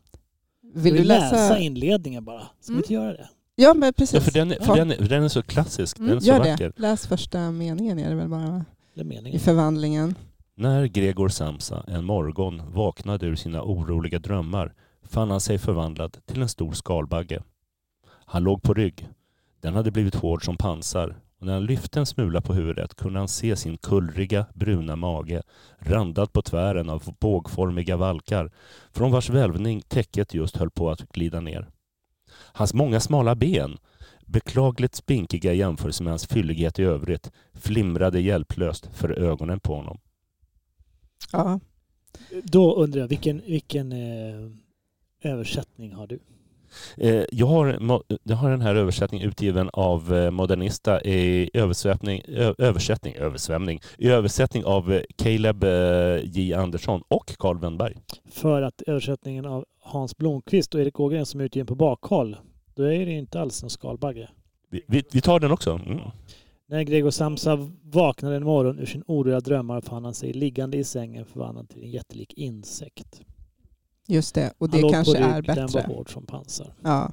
[0.73, 1.35] Vill du läsa...
[1.35, 2.47] läsa inledningen bara?
[2.59, 3.05] Ska vi inte mm.
[3.05, 3.29] göra det?
[3.55, 4.13] Ja men precis.
[4.13, 6.73] Ja, för den, för den, den, är så klassisk, den är så Gör vacker.
[6.75, 6.81] Det.
[6.81, 8.65] Läs första meningen är det väl bara?
[9.25, 10.15] I förvandlingen.
[10.55, 16.41] När Gregor Samsa en morgon vaknade ur sina oroliga drömmar fann han sig förvandlad till
[16.41, 17.43] en stor skalbagge.
[18.25, 19.09] Han låg på rygg.
[19.61, 23.19] Den hade blivit hård som pansar och när han lyfte en smula på huvudet kunde
[23.19, 25.41] han se sin kullriga, bruna mage
[25.79, 28.51] randad på tvären av bågformiga valkar
[28.91, 31.69] från vars välvning täcket just höll på att glida ner.
[32.31, 33.77] Hans många smala ben,
[34.25, 39.99] beklagligt spinkiga i jämförelse med hans fyllighet i övrigt, flimrade hjälplöst för ögonen på honom.
[41.31, 41.59] Ja.
[42.43, 44.51] Då undrar jag, vilken, vilken eh,
[45.21, 46.19] översättning har du?
[46.97, 47.79] Eh, jag, har,
[48.23, 52.21] jag har den här översättningen utgiven av eh, Modernista i översvämning,
[52.57, 55.63] översättning, översvämning, i översättning av eh, Caleb
[56.23, 57.95] J Andersson och Carl Wennberg.
[58.31, 62.37] För att översättningen av Hans Blomqvist och Erik Ågren som är utgiven på bakhåll,
[62.75, 64.29] då är det inte alls en skalbagge.
[64.69, 65.71] Vi, vi, vi tar den också.
[65.71, 65.99] Mm.
[66.67, 70.83] När Gregor Samsa vaknade en morgon ur sin oroliga drömmar fann han sig liggande i
[70.83, 73.21] sängen förvandlad till en jättelik insekt.
[74.09, 75.61] Just det, och det kanske rygg, är bättre.
[75.61, 76.73] Den var hård som pansar.
[76.83, 77.11] Ja.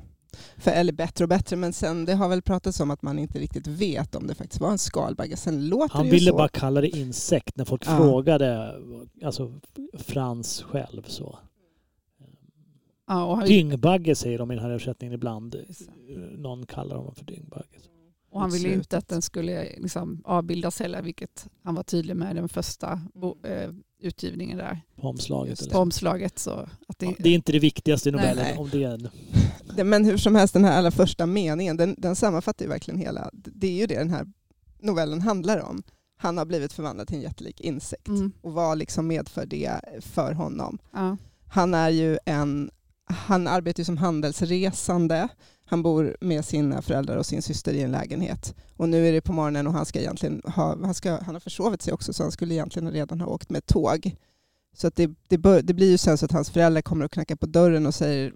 [0.57, 3.39] För, eller bättre och bättre, men sen det har väl pratats om att man inte
[3.39, 5.37] riktigt vet om det faktiskt var en skalbagge.
[5.37, 6.37] Sen låter han ville så.
[6.37, 7.97] bara kalla det insekt när folk ja.
[7.97, 8.75] frågade
[9.25, 9.53] alltså
[9.99, 11.03] Frans själv.
[11.07, 11.39] så.
[13.07, 15.57] Ja, Dyngbagge säger de i den här översättningen ibland.
[16.37, 17.79] Någon kallar honom för dyngbagge.
[18.31, 22.37] Och han ville inte att den skulle liksom avbildas heller, vilket han var tydlig med
[22.37, 23.01] den första
[23.45, 24.81] eh, utgivningen där.
[25.01, 25.71] På omslaget?
[25.71, 26.51] På omslaget så
[26.89, 28.37] att det, ja, det är inte det viktigaste i novellen.
[28.37, 28.59] Nej, nej.
[28.59, 29.11] Om det, är
[29.77, 33.01] det, men hur som helst, den här allra första meningen, den, den sammanfattar ju verkligen
[33.01, 33.31] hela...
[33.33, 34.27] Det är ju det den här
[34.81, 35.83] novellen handlar om.
[36.19, 38.09] Han har blivit förvandlad till en jättelik insekt.
[38.09, 38.33] Mm.
[38.41, 40.79] Och vad liksom medför det för honom?
[40.93, 41.17] Ja.
[41.49, 42.71] Han är ju en...
[43.09, 45.29] Han arbetar ju som handelsresande
[45.67, 48.55] han bor med sina föräldrar och sin syster i en lägenhet.
[48.77, 51.41] Och nu är det på morgonen och han ska egentligen ha, han, ska, han har
[51.41, 54.17] försovit sig också så han skulle egentligen redan ha åkt med tåg.
[54.77, 57.13] Så att det, det, bör, det blir ju sen så att hans föräldrar kommer och
[57.13, 58.33] knackar på dörren och säger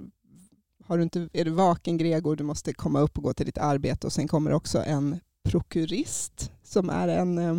[0.84, 3.58] har du inte, är du vaken Gregor, du måste komma upp och gå till ditt
[3.58, 4.06] arbete.
[4.06, 7.58] Och sen kommer också en prokurist som är en eh,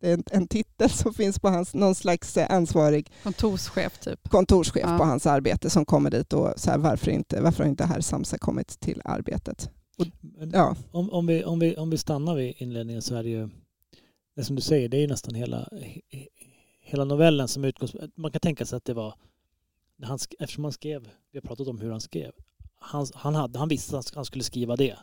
[0.00, 4.28] det är en, en titel som finns på hans, någon slags eh, ansvarig kontorschef, typ.
[4.28, 4.98] kontorschef ja.
[4.98, 8.00] på hans arbete som kommer dit och så här, varför, inte, varför har inte herr
[8.00, 9.70] Samsa kommit till arbetet?
[9.98, 10.06] Och,
[10.52, 10.76] ja.
[10.90, 13.48] om, om, vi, om, vi, om vi stannar vid inledningen så är det ju,
[14.36, 15.68] det som du säger, det är nästan hela,
[16.80, 18.16] hela novellen som utgångspunkt.
[18.16, 19.14] Man kan tänka sig att det var,
[19.96, 22.32] när han, eftersom han skrev, vi har pratat om hur han skrev,
[22.80, 24.96] han, han, hade, han visste att han skulle skriva det.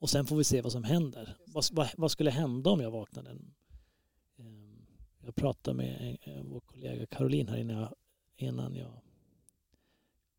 [0.00, 1.36] Och sen får vi se vad som händer.
[1.46, 3.30] Vad, vad, vad skulle hända om jag vaknade?
[5.30, 7.94] Jag pratade med vår kollega Caroline här innan jag,
[8.36, 8.92] innan jag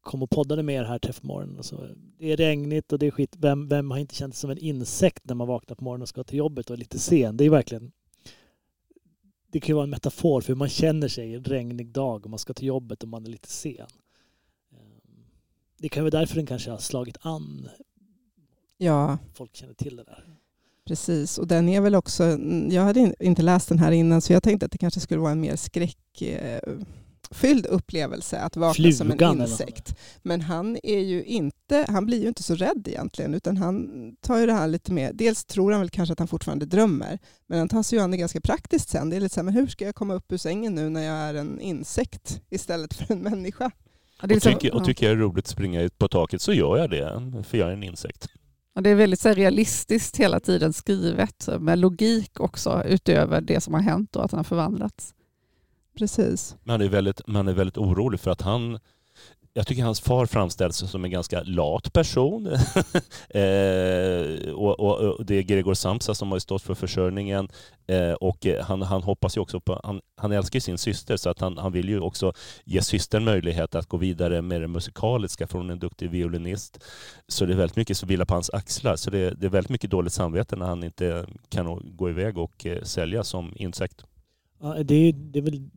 [0.02, 1.58] kom och poddade med er här träff morgonen.
[1.58, 3.36] Och det är regnigt och det är skit.
[3.38, 6.10] Vem, vem har inte känt sig som en insekt när man vaknar på morgonen och
[6.10, 7.38] ska till jobbet och är lite sen?
[7.38, 7.92] Det är verkligen
[9.52, 12.30] det kan ju vara en metafor för hur man känner sig en regnig dag och
[12.30, 13.88] man ska till jobbet och man är lite sen.
[14.72, 15.26] Ehm,
[15.78, 17.70] det kan vara därför den kanske har slagit an.
[18.78, 19.18] Ja.
[19.34, 20.41] Folk känner till det där.
[20.88, 22.24] Precis, och den är väl också,
[22.70, 25.32] jag hade inte läst den här innan så jag tänkte att det kanske skulle vara
[25.32, 26.60] en mer skräck eh,
[27.70, 29.96] upplevelse att vakna Flugan som en insekt.
[30.22, 33.90] Men han, är ju inte, han blir ju inte så rädd egentligen, utan han
[34.22, 37.20] tar ju det här lite mer, dels tror han väl kanske att han fortfarande drömmer,
[37.48, 39.10] men han tar sig ju an det ganska praktiskt sen.
[39.10, 41.02] Det är lite så här, men hur ska jag komma upp ur sängen nu när
[41.02, 43.72] jag är en insekt istället för en människa?
[44.24, 46.90] och, tycker, och tycker jag är roligt att springa ut på taket så gör jag
[46.90, 48.28] det, för jag är en insekt.
[48.74, 53.74] Ja, det är väldigt så realistiskt hela tiden skrivet med logik också utöver det som
[53.74, 55.14] har hänt och att han har förvandlats.
[55.98, 56.56] Precis.
[56.64, 58.80] Man är väldigt, man är väldigt orolig för att han
[59.54, 62.48] jag tycker hans far framställs som en ganska lat person.
[63.30, 67.50] eh, och, och, och, det är Gregor Samsa som har stått för försörjningen.
[67.88, 71.30] Eh, och eh, han, han hoppas ju också på, han, han älskar sin syster så
[71.30, 72.34] att han, han vill ju också
[72.66, 76.84] ge systern möjlighet att gå vidare med det musikaliska från en duktig violinist.
[77.28, 78.96] Så det är väldigt mycket som vilar på hans axlar.
[78.96, 82.66] Så det, det är väldigt mycket dåligt samvete när han inte kan gå iväg och
[82.66, 84.06] eh, sälja som insekt.
[84.62, 85.70] Ja, det, är, det är väl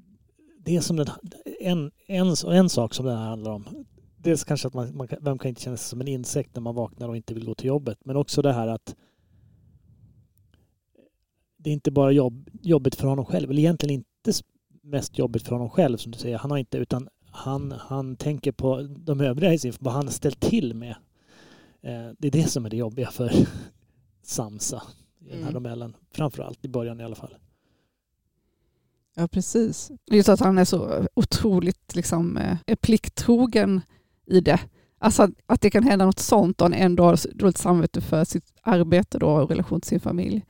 [0.65, 1.07] det som den,
[1.61, 3.87] en, en, en sak som det här handlar om.
[4.17, 6.75] Dels kanske att man, man, vem kan inte känna sig som en insekt när man
[6.75, 7.99] vaknar och inte vill gå till jobbet.
[8.05, 8.95] Men också det här att
[11.57, 14.33] det är inte bara jobb, jobbigt för honom själv, eller egentligen inte
[14.83, 16.39] mest jobbigt för honom själv som du säger.
[16.39, 20.13] Han har inte, utan han, han tänker på de övriga i sin, vad han har
[20.13, 20.97] ställt till med.
[21.83, 23.33] Eh, det är det som är det jobbiga för
[24.23, 24.83] Samsa
[25.21, 25.63] i den här mm.
[25.63, 25.97] novellen.
[26.11, 27.35] Framförallt i början i alla fall.
[29.17, 29.91] Ja, precis.
[30.11, 33.81] Just att han är så otroligt liksom, eh, plikttrogen
[34.27, 34.61] i det.
[34.99, 38.45] Alltså att det kan hända något sånt och han ändå har dåligt samvete för sitt
[38.63, 40.45] arbete då och relation till sin familj.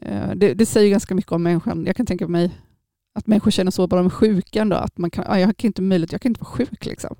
[0.00, 1.86] Eh, det, det, säger ganska mycket om människan.
[1.86, 2.50] Jag kan tänka mig
[3.14, 4.76] att människor känner så bara de är sjuka ändå.
[4.76, 6.86] Att man kan, jag har inte möjlighet, jag kan inte vara sjuk.
[6.86, 7.16] Liksom.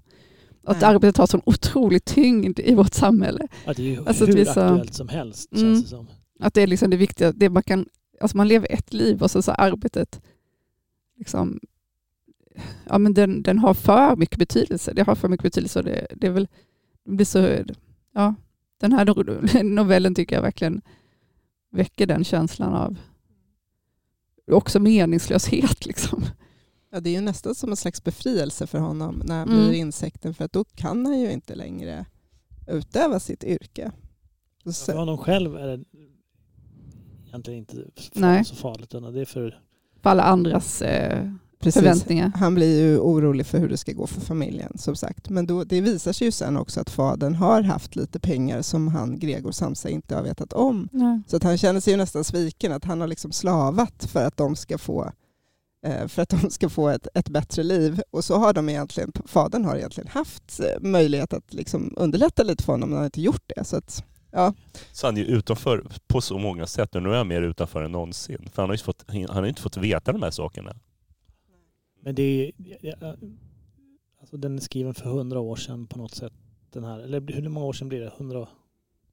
[0.64, 0.90] Att Nej.
[0.90, 3.48] arbetet har sån otrolig tyngd i vårt samhälle.
[3.64, 5.52] Att det är ju alltså hur så, aktuellt som helst.
[5.52, 6.06] Mm, känns det som.
[6.40, 7.32] Att det är liksom det viktiga.
[7.32, 7.86] Det man, kan,
[8.20, 10.20] alltså man lever ett liv och så, så arbetet
[11.18, 11.60] liksom,
[12.88, 14.92] ja, men den, den har för mycket betydelse.
[14.92, 15.82] Det har för mycket betydelse.
[15.82, 16.48] Det, det är väl,
[17.04, 17.64] det blir så,
[18.12, 18.34] ja,
[18.80, 20.82] den här novellen tycker jag verkligen
[21.70, 22.96] väcker den känslan av
[24.50, 25.86] också meningslöshet.
[25.86, 26.24] Liksom.
[26.90, 29.68] Ja, det är ju nästan som en slags befrielse för honom när han mm.
[29.68, 32.06] blir insekten för att då kan han ju inte längre
[32.68, 33.92] utöva sitt yrke.
[34.64, 35.84] för honom själv är det
[37.28, 38.44] egentligen inte Nej.
[38.44, 38.90] så farligt.
[38.90, 39.62] Det är för
[40.02, 41.30] för alla andras eh,
[41.60, 42.32] förväntningar.
[42.36, 45.30] Han blir ju orolig för hur det ska gå för familjen som sagt.
[45.30, 48.88] Men då, det visar sig ju sen också att fadern har haft lite pengar som
[48.88, 50.88] han, Gregor Samsa, inte har vetat om.
[50.92, 51.20] Nej.
[51.26, 54.36] Så att han känner sig ju nästan sviken, att han har liksom slavat för att
[54.36, 55.12] de ska få
[55.86, 58.00] eh, för att de ska få ett, ett bättre liv.
[58.10, 62.64] Och så har de egentligen, fadern har egentligen haft eh, möjlighet att liksom underlätta lite
[62.64, 63.64] för honom, men han har inte gjort det.
[63.64, 64.54] Så att, Ja.
[64.92, 67.92] Så han är utanför på så många sätt och nu är han mer utanför än
[67.92, 68.48] någonsin.
[68.52, 70.76] För han har ju fått, han har inte fått veta de här sakerna.
[72.00, 72.96] Men det är,
[74.20, 76.32] alltså den är skriven för hundra år sedan på något sätt.
[76.70, 78.12] Den här, eller hur många år sedan blir det?
[78.16, 78.48] 100,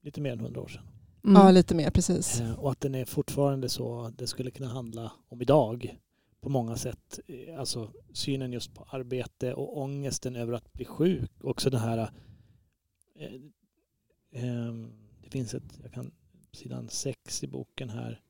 [0.01, 0.83] lite mer än hundra år sedan.
[1.23, 1.41] Mm.
[1.41, 2.41] Ja, lite mer precis.
[2.41, 5.97] Eh, och att den är fortfarande så, det skulle kunna handla om idag
[6.41, 7.19] på många sätt.
[7.27, 11.31] Eh, alltså synen just på arbete och ångesten över att bli sjuk.
[11.43, 12.09] Också den här
[13.15, 13.33] eh,
[14.43, 14.73] eh,
[15.25, 16.11] det finns ett, jag kan,
[16.51, 18.21] sidan 6 i boken här,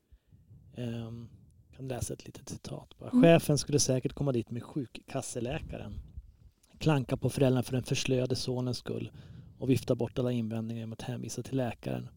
[0.77, 1.29] um,
[1.75, 2.97] kan läsa ett litet citat.
[2.99, 3.10] Bara.
[3.10, 3.23] Mm.
[3.23, 5.93] Chefen skulle säkert komma dit med sjukkasseläkaren.
[6.77, 9.12] Klanka på föräldrarna för den förslöade sonens skull
[9.60, 12.10] och vifta bort alla invändningar genom att hänvisa till läkaren.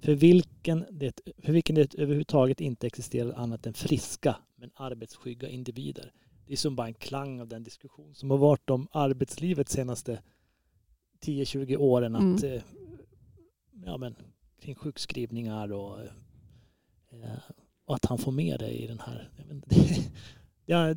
[0.00, 6.12] För vilken, det, för vilken det överhuvudtaget inte existerar annat än friska men arbetsskygga individer.
[6.46, 10.22] Det är som bara en klang av den diskussion som har varit om arbetslivet senaste
[11.20, 12.16] 10-20 åren.
[12.16, 12.60] Att mm.
[13.84, 14.16] Ja, men,
[14.60, 16.00] kring sjukskrivningar och,
[17.12, 17.38] eh,
[17.84, 19.30] och att han får med det i den här.
[19.50, 20.10] Inte, det,
[20.66, 20.94] det, har,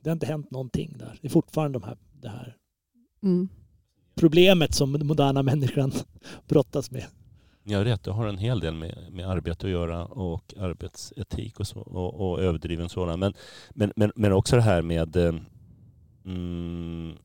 [0.00, 1.18] det har inte hänt någonting där.
[1.20, 2.56] Det är fortfarande de här, det här
[3.22, 3.48] mm.
[4.14, 5.92] problemet som den moderna människan
[6.48, 7.06] brottas med.
[7.64, 8.04] Ja, rätt.
[8.04, 12.30] Det har en hel del med, med arbete att göra och arbetsetik och, så, och,
[12.30, 13.20] och överdriven sådan.
[13.20, 13.34] Men,
[13.70, 15.34] men, men, men också det här med eh,
[16.24, 17.16] mm,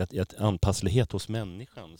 [0.00, 1.96] att, att anpasslighet hos människan.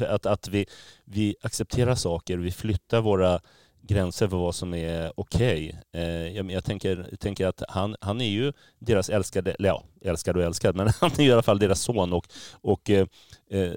[0.00, 0.66] Eh, att, att vi,
[1.04, 3.40] vi accepterar saker, vi flyttar våra
[3.82, 5.78] gränser för vad som är okej.
[5.90, 6.02] Okay.
[6.02, 10.36] Eh, jag, jag, tänker, tänker att han, han är ju deras älskade, eller ja, älskad
[10.36, 13.06] och älskad, men han är i alla fall deras son och, och eh,
[13.50, 13.72] eh,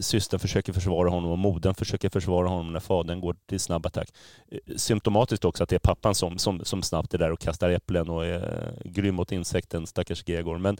[0.00, 4.08] systern försöker försvara honom och modern försöker försvara honom när fadern går till snabb attack.
[4.48, 7.70] Eh, symptomatiskt också att det är pappan som, som, som snabbt är där och kastar
[7.70, 10.58] äpplen och är eh, grym mot insekten, stackars Gregor.
[10.58, 10.76] Men,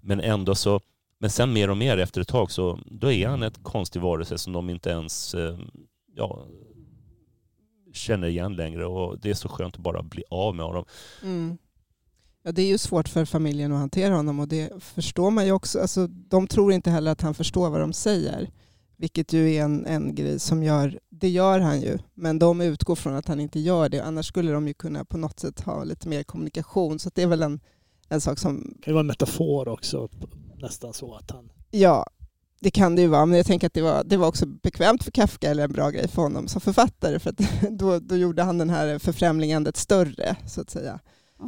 [0.00, 0.80] men ändå så,
[1.18, 4.38] men sen mer och mer efter ett tag så då är han ett konstig varelse
[4.38, 5.58] som de inte ens eh,
[6.14, 6.46] ja,
[7.92, 10.84] känner igen längre och det är så skönt att bara bli av med honom.
[11.22, 11.58] Mm.
[12.42, 15.52] Ja, det är ju svårt för familjen att hantera honom och det förstår man ju
[15.52, 15.80] också.
[15.80, 18.50] Alltså, de tror inte heller att han förstår vad de säger.
[18.96, 22.96] Vilket ju är en, en grej som gör, det gör han ju, men de utgår
[22.96, 24.00] från att han inte gör det.
[24.00, 26.98] Annars skulle de ju kunna på något sätt ha lite mer kommunikation.
[26.98, 27.60] Så det är väl en,
[28.08, 28.56] en sak som...
[28.56, 30.08] Det kan ju vara en metafor också,
[30.58, 31.50] nästan så att han...
[31.70, 32.06] Ja,
[32.60, 35.04] det kan det ju vara, men jag tänker att det var, det var också bekvämt
[35.04, 37.40] för Kafka, eller en bra grej för honom som författare, för att
[37.70, 41.00] då, då gjorde han den här förfrämlingandet större, så att säga.
[41.38, 41.44] Ja,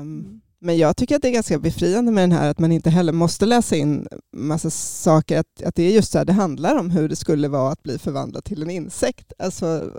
[0.00, 2.90] um, men jag tycker att det är ganska befriande med den här att man inte
[2.90, 6.78] heller måste läsa in massa saker, att, att det är just så här, det handlar
[6.78, 9.32] om hur det skulle vara att bli förvandlad till en insekt.
[9.38, 9.90] Alltså,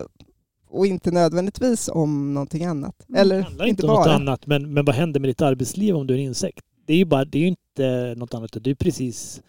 [0.69, 3.09] och inte nödvändigtvis om någonting annat.
[3.09, 3.21] Mm.
[3.21, 6.07] Eller det handlar inte, om något annat, men, men vad händer med ditt arbetsliv om
[6.07, 6.65] du är en insekt?
[6.85, 9.41] Det är ju bara, det är inte något annat, det är precis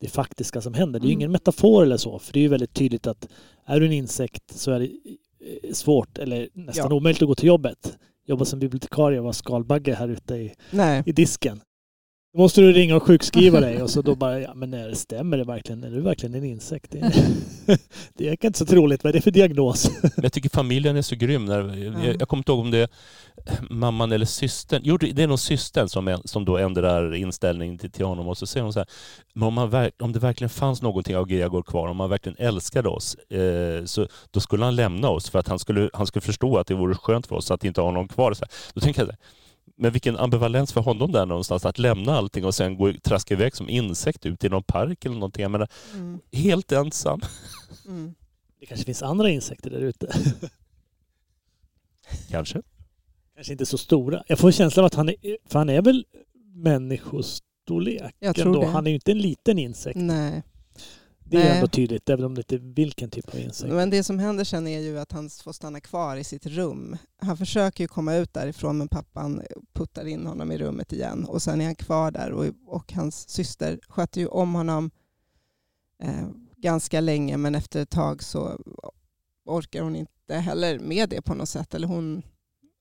[0.00, 1.00] det faktiska som händer.
[1.00, 1.20] Det är ju mm.
[1.20, 3.28] ingen metafor eller så, för det är ju väldigt tydligt att
[3.64, 6.96] är du en insekt så är det eh, svårt eller nästan ja.
[6.96, 7.98] omöjligt att gå till jobbet.
[8.26, 10.54] Jobba som bibliotekarie och vara skalbagge här ute i,
[11.06, 11.60] i disken.
[12.32, 15.36] Då måste du ringa och sjukskriva dig och så då bara, ja men det stämmer
[15.36, 15.84] det verkligen?
[15.84, 16.90] Är du verkligen en insekt?
[16.90, 17.12] Det,
[18.14, 19.90] det är inte så troligt, vad är det för diagnos?
[20.16, 21.44] jag tycker familjen är så grym.
[21.44, 22.88] När, jag, jag kommer inte ihåg om det är
[23.70, 24.82] mamman eller systern.
[24.84, 28.46] Jo, det är nog systern som, som då ändrar inställning till, till honom och så
[28.46, 28.88] säger hon så här,
[29.32, 32.88] men om, man, om det verkligen fanns någonting av Gregor kvar, om han verkligen älskade
[32.88, 36.58] oss, eh, så då skulle han lämna oss för att han skulle, han skulle förstå
[36.58, 38.34] att det vore skönt för oss att inte ha någon kvar.
[38.34, 38.50] Så här.
[38.74, 39.39] Då tänker jag så här,
[39.80, 43.56] men vilken ambivalens för honom där någonstans, att lämna allting och sen gå, traska iväg
[43.56, 45.42] som insekt ut i någon park eller någonting.
[45.42, 46.20] Jag menar, mm.
[46.32, 47.20] helt ensam.
[47.86, 48.14] Mm.
[48.60, 50.12] Det kanske finns andra insekter där ute.
[52.30, 52.62] Kanske.
[53.34, 54.22] Kanske inte så stora.
[54.26, 56.06] Jag får känslan av att han är, för han är väl
[56.54, 58.60] människostorlek Jag tror ändå.
[58.60, 58.66] Det.
[58.66, 59.96] Han är ju inte en liten insekt.
[59.96, 60.42] Nej.
[61.30, 61.56] Det är Nej.
[61.56, 63.72] ändå tydligt, även om det inte är vilken typ av insekt.
[63.72, 66.96] Men det som händer sen är ju att han får stanna kvar i sitt rum.
[67.18, 71.42] Han försöker ju komma ut därifrån men pappan puttar in honom i rummet igen och
[71.42, 74.90] sen är han kvar där och, och hans syster sköter ju om honom
[76.02, 78.60] eh, ganska länge men efter ett tag så
[79.44, 81.74] orkar hon inte heller med det på något sätt.
[81.74, 82.22] Eller hon,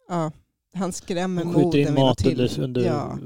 [0.10, 0.32] ja,
[0.74, 1.62] han skrämmer modern.
[1.64, 3.18] Hon skjuter in mat under, under ja.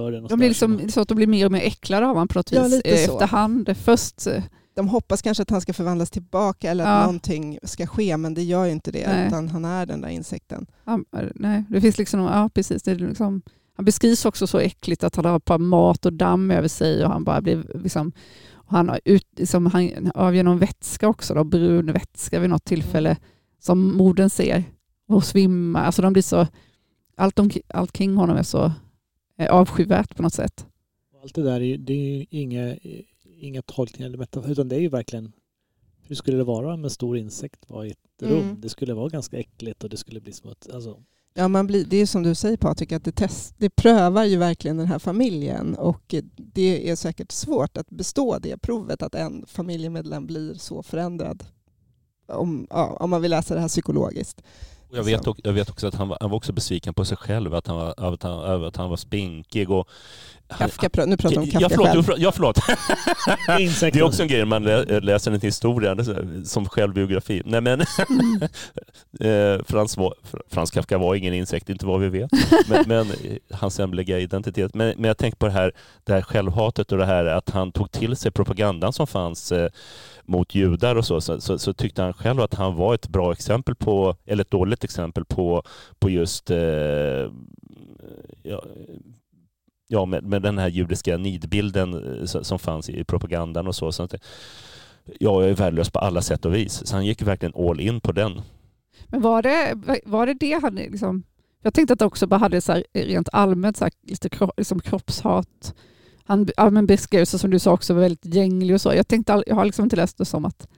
[0.00, 0.26] Dörren.
[0.26, 2.52] de blir liksom, så att de blir mer och mer äcklade av honom på något
[2.52, 3.76] vis ja, efterhand.
[3.76, 4.42] Först eh,
[4.74, 7.00] de hoppas kanske att han ska förvandlas tillbaka eller att ja.
[7.00, 9.26] någonting ska ske, men det gör ju inte det, nej.
[9.26, 10.66] utan han är den där insekten.
[10.84, 10.98] Ja,
[11.34, 12.82] nej, det finns liksom, ja precis.
[12.82, 13.42] Det är liksom,
[13.76, 17.04] han beskrivs också så äckligt att han har ett par mat och damm över sig
[17.04, 18.12] och han bara blir liksom,
[18.66, 23.10] han har ut, liksom, han avger någon vätska också, då, brun vätska vid något tillfälle
[23.10, 23.20] mm.
[23.60, 24.64] som modern ser
[25.08, 25.84] och svimmar.
[25.84, 26.46] Alltså de blir så,
[27.16, 28.72] allt, om, allt kring honom är så eh,
[29.38, 30.66] avskyvärt på något sätt.
[31.22, 32.76] Allt det där är, det är inga,
[33.40, 35.32] inga tolkningar eller metafor, utan det är ju verkligen
[36.08, 38.34] hur skulle det vara om en stor insekt var i ett mm.
[38.34, 38.56] rum?
[38.60, 40.74] Det skulle vara ganska äckligt och det skulle bli smutsigt.
[40.74, 41.02] Alltså.
[41.34, 44.36] Ja, man blir, det är som du säger Patrik, att det, test, det prövar ju
[44.36, 49.44] verkligen den här familjen och det är säkert svårt att bestå det provet att en
[49.46, 51.44] familjemedlem blir så förändrad
[52.28, 54.42] om, ja, om man vill läsa det här psykologiskt.
[54.90, 57.54] Jag vet, jag vet också att han var, han var också besviken på sig själv,
[57.54, 59.70] att han var, att han, att han var spinkig.
[59.70, 59.88] Och
[60.48, 62.22] Kafka, nu pratar du om Kafka ja, förlåt, själv.
[62.22, 62.58] Ja, förlåt.
[63.80, 64.62] det är också en grej när man
[65.02, 65.96] läser en historia
[66.44, 67.42] som självbiografi.
[67.44, 67.80] Nej, men
[69.20, 70.14] eh, Frans, var,
[70.50, 72.30] Frans Kafka var ingen insekt, inte vad vi vet.
[72.68, 73.12] Men, men
[73.50, 74.74] hans hemliga identitet.
[74.74, 75.72] Men, men jag tänker på det här,
[76.04, 79.68] det här självhatet och det här att han tog till sig propagandan som fanns eh,
[80.28, 83.32] mot judar och så, så, så, så, tyckte han själv att han var ett bra
[83.32, 85.62] exempel på, eller ett dåligt exempel på,
[85.98, 87.30] på just eh,
[88.42, 88.62] ja,
[89.88, 93.92] ja, med, med den här judiska nidbilden eh, som fanns i propagandan och så.
[93.92, 94.14] så att,
[95.04, 96.86] ja, jag är värdelös på alla sätt och vis.
[96.86, 98.40] Så han gick verkligen all in på den.
[99.06, 99.74] Men var det
[100.04, 101.22] var det, det han liksom...
[101.62, 104.52] Jag tänkte att det också bara hade så här, rent allmänt så här, lite kro,
[104.56, 105.74] liksom kroppshat.
[106.26, 108.94] Han ja, beskrev sig som du sa också väldigt gänglig och så.
[108.94, 110.68] Jag tänkte, jag har liksom inte läst det som att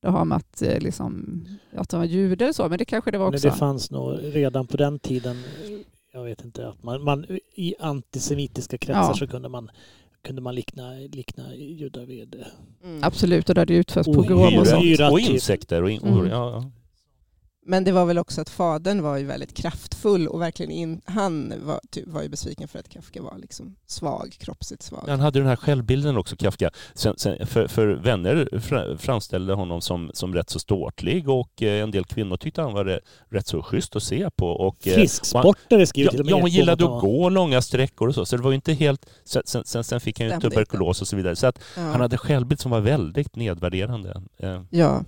[0.00, 1.44] det har med att, eh, liksom,
[1.76, 3.46] att han var jude eller så, men det kanske det var också.
[3.46, 5.42] Men det fanns nog redan på den tiden,
[6.12, 9.14] jag vet inte, att man, man i antisemitiska kretsar ja.
[9.14, 9.70] så kunde man
[10.22, 12.44] kunde man likna, likna judar vid...
[12.84, 13.04] Mm.
[13.04, 15.12] Absolut, och där det utförs pogromer och sånt.
[15.12, 15.82] Och insekter.
[15.82, 16.26] Och in, mm.
[16.26, 16.70] ja.
[17.64, 21.54] Men det var väl också att fadern var ju väldigt kraftfull och verkligen in, han
[21.64, 25.04] var, typ, var ju besviken för att Kafka var liksom svag, kroppsligt svag.
[25.08, 26.70] Han hade den här självbilden också, Kafka.
[26.94, 28.48] Sen, sen, för, för, vänner
[28.96, 33.00] framställde honom som, som rätt så ståtlig och eh, en del kvinnor tyckte han var
[33.28, 34.48] rätt så schysst att se på.
[34.48, 36.32] Och, eh, Frisksportare skriver till och med.
[36.32, 39.06] Ja, hon gillade att gå långa sträckor och så, så det var ju inte helt...
[39.24, 41.36] Sen, sen, sen fick han ju tuberkulos och så vidare.
[41.36, 41.82] Så att ja.
[41.82, 44.22] han hade självbild som var väldigt nedvärderande.
[44.38, 44.62] Eh.
[44.70, 45.04] Ja.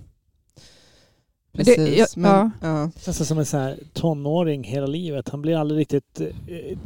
[1.55, 1.75] Precis.
[1.75, 2.67] Det, ja, men, ja.
[2.67, 2.91] ja.
[2.99, 5.29] Känns som en här tonåring hela livet.
[5.29, 6.21] Han blir aldrig riktigt...
[6.21, 6.77] Eh,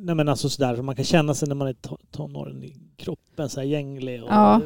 [0.00, 1.76] nej men alltså sådär, man kan känna sig när man är
[2.10, 4.22] tonåring i kroppen, så här gänglig.
[4.22, 4.60] Och, ja.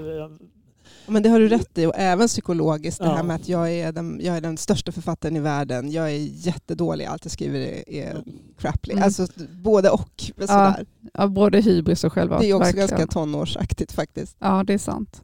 [1.07, 3.93] Men det har du rätt i och även psykologiskt det här med att jag är,
[3.93, 5.91] den, jag är den största författaren i världen.
[5.91, 8.23] Jag är jättedålig, allt jag skriver är, är
[8.59, 8.93] crapply.
[8.93, 9.05] Mm.
[9.05, 9.27] Alltså
[9.63, 10.23] både och.
[10.39, 10.87] Sådär.
[11.15, 12.39] Ja, både hybris och själva.
[12.39, 12.89] Det är också verkligen.
[12.89, 14.37] ganska tonårsaktigt faktiskt.
[14.39, 15.23] Ja, det är sant.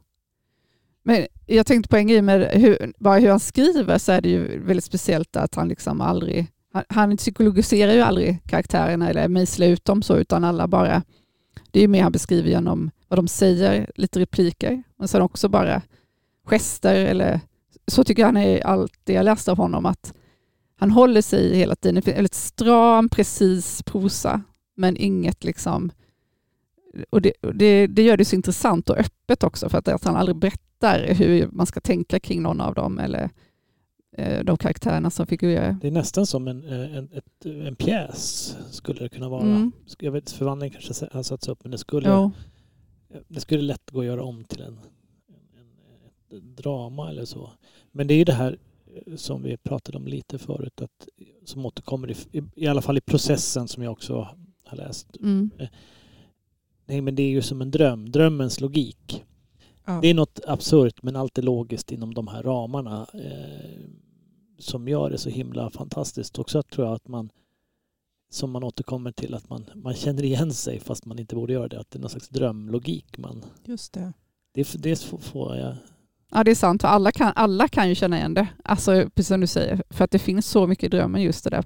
[1.03, 4.29] Men jag tänkte på en grej med hur, bara hur han skriver så är det
[4.29, 9.67] ju väldigt speciellt att han liksom aldrig, han, han psykologiserar ju aldrig karaktärerna eller mejslar
[9.67, 11.03] ut dem så utan alla bara,
[11.71, 15.49] det är ju mer han beskriver genom vad de säger, lite repliker, men sen också
[15.49, 15.81] bara
[16.45, 17.39] gester eller
[17.87, 20.13] så tycker jag han är allt det jag läst av honom att
[20.79, 24.41] han håller sig hela tiden, det är väldigt stram, precis prosa
[24.75, 25.91] men inget liksom
[27.09, 30.15] och det, det, det, gör det så intressant och öppet också för att, att han
[30.15, 33.29] aldrig berättar hur man ska tänka kring någon av dem eller
[34.17, 35.77] eh, de karaktärerna som figurerar.
[35.81, 39.41] Det är nästan som en, eh, en, ett, en pjäs skulle det kunna vara.
[39.41, 39.71] Mm.
[39.99, 42.31] Jag vet, förvandling kanske har satts upp men det skulle, jo.
[43.27, 44.79] det skulle lätt gå att göra om till en,
[46.27, 47.51] en, ett drama eller så.
[47.91, 48.57] Men det är ju det här
[49.05, 51.07] eh, som vi pratade om lite förut, att,
[51.45, 54.27] som återkommer i, i alla fall i processen som jag också
[54.65, 55.17] har läst.
[55.21, 55.51] Mm
[56.89, 59.25] nej men det är ju som en dröm, drömmens logik.
[59.85, 59.99] Ja.
[60.01, 63.79] Det är något absurt men allt är logiskt inom de här ramarna eh,
[64.59, 66.39] som gör det så himla fantastiskt.
[66.39, 67.29] Också tror jag att man,
[68.29, 71.67] som man återkommer till, att man, man känner igen sig fast man inte borde göra
[71.67, 71.79] det.
[71.79, 73.17] Att det är någon slags drömlogik.
[73.17, 74.13] Man, Just det.
[74.53, 75.75] Det, det får jag...
[76.31, 76.83] Ja, det är sant.
[76.83, 78.47] Alla kan, alla kan ju känna igen det.
[78.63, 79.83] Alltså, precis som du säger.
[79.89, 81.65] För att det finns så mycket i drömmen, just det där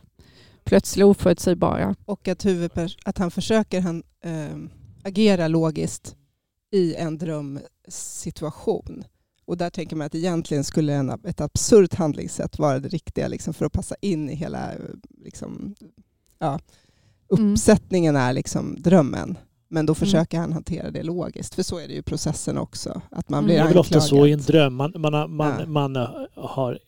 [0.63, 1.95] plötsliga oförutsägbara.
[2.05, 4.57] Och att, huvudpers- att han försöker han, eh,
[5.03, 6.15] agera logiskt
[6.71, 9.03] i en drömsituation.
[9.45, 13.53] Och där tänker man att egentligen skulle en, ett absurt handlingssätt vara det riktiga liksom,
[13.53, 14.71] för att passa in i hela
[15.23, 15.75] liksom,
[16.39, 16.59] ja,
[17.37, 17.53] mm.
[17.53, 19.37] uppsättningen är liksom drömmen.
[19.67, 19.95] Men då mm.
[19.95, 20.43] försöker mm.
[20.43, 21.55] han hantera det logiskt.
[21.55, 23.01] För så är det ju processen också.
[23.11, 23.65] Att man blir mm.
[23.65, 24.75] Det är väl ofta så i en dröm.
[24.75, 25.65] Man, man, har, man, ja.
[25.65, 25.95] man
[26.35, 26.79] har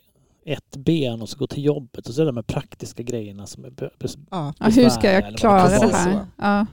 [0.45, 3.66] ett ben och ska gå till jobbet och så är det de praktiska grejerna som
[3.66, 3.91] är
[4.32, 4.53] ja.
[4.59, 6.26] Hur ska jag klara det här?
[6.38, 6.66] Ja.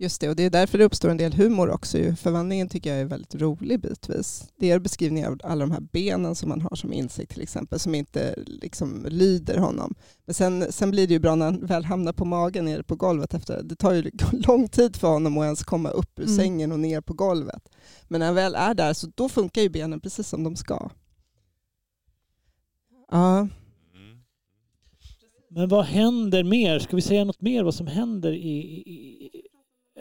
[0.00, 1.98] Just det, och det är därför det uppstår en del humor också.
[2.16, 4.44] Förvandlingen tycker jag är väldigt rolig bitvis.
[4.58, 7.78] Det är beskrivningar av alla de här benen som man har som insikt till exempel,
[7.78, 9.94] som inte liksom lyder honom.
[10.24, 12.96] Men sen, sen blir det ju bra när han väl hamnar på magen nere på
[12.96, 13.34] golvet.
[13.34, 16.36] Efter, det tar ju lång tid för honom att ens komma upp ur mm.
[16.36, 17.68] sängen och ner på golvet.
[18.08, 20.90] Men när han väl är där så då funkar ju benen precis som de ska.
[23.10, 23.48] Ja.
[25.50, 26.78] Men vad händer mer?
[26.78, 29.47] Ska vi säga något mer vad som händer i, i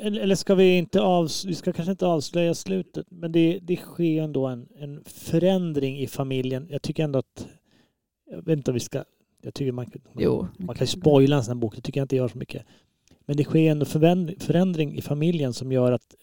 [0.01, 4.21] eller ska vi inte av, vi ska kanske inte avslöja slutet, men det, det sker
[4.21, 6.67] ändå en, en förändring i familjen.
[6.69, 7.47] Jag tycker ändå att,
[8.31, 9.03] jag vet inte om vi ska,
[9.41, 12.15] jag tycker man, man, man kan spoila en sån här bok, det tycker jag inte
[12.15, 12.65] gör så mycket.
[13.25, 13.85] Men det sker en
[14.39, 16.15] förändring i familjen som gör att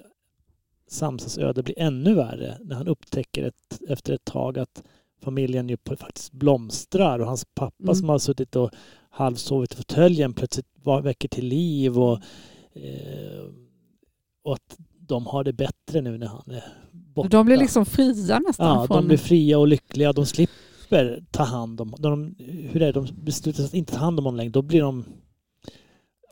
[0.89, 4.83] Samsas öde blir ännu värre när han upptäcker ett, efter ett tag att
[5.23, 7.95] familjen ju faktiskt blomstrar och hans pappa mm.
[7.95, 8.71] som har suttit och
[9.11, 10.67] halvsovit i fåtöljen plötsligt
[11.03, 12.21] väcker till liv och
[12.73, 13.45] eh,
[14.45, 14.77] och att
[15.07, 17.29] de har det bättre nu när han är borta.
[17.29, 18.67] De blir liksom fria nästan?
[18.67, 18.97] Ja, från...
[18.97, 20.13] de blir fria och lyckliga.
[20.13, 21.95] De slipper ta hand om...
[21.99, 22.35] De,
[22.73, 22.93] hur är det?
[22.93, 24.51] De beslutar att inte ta hand om honom längre.
[24.51, 25.05] Då blir de...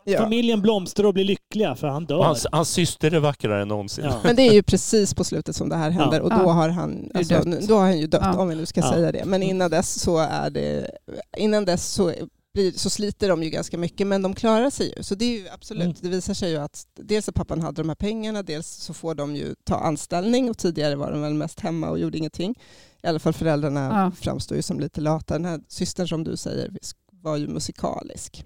[0.05, 0.19] Ja.
[0.19, 2.23] Familjen blomstrar och blir lyckliga för han dör.
[2.23, 4.05] Hans, hans syster är vackrare än någonsin.
[4.05, 4.21] Ja.
[4.25, 7.11] Men det är ju precis på slutet som det här händer och då har han,
[7.15, 9.25] alltså, då har han ju dött om vi nu ska säga det.
[9.25, 10.91] Men innan dess så är det,
[11.37, 12.13] innan dess så
[12.55, 15.03] blir, så sliter de ju ganska mycket, men de klarar sig ju.
[15.03, 15.97] Så det är ju absolut, mm.
[16.01, 19.15] det visar sig ju att dels att pappan hade de här pengarna, dels så får
[19.15, 22.55] de ju ta anställning och tidigare var de väl mest hemma och gjorde ingenting.
[23.03, 24.11] I alla fall föräldrarna ja.
[24.21, 25.35] framstår ju som lite lata.
[25.35, 26.71] Den här systern som du säger
[27.11, 28.45] var ju musikalisk.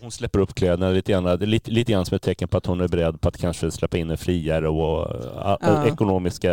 [0.00, 2.80] Hon släpper upp kläderna lite grann, lite, lite grann som ett tecken på att hon
[2.80, 5.86] är beredd på att kanske släppa in en friare och ja.
[5.86, 6.52] ekonomiska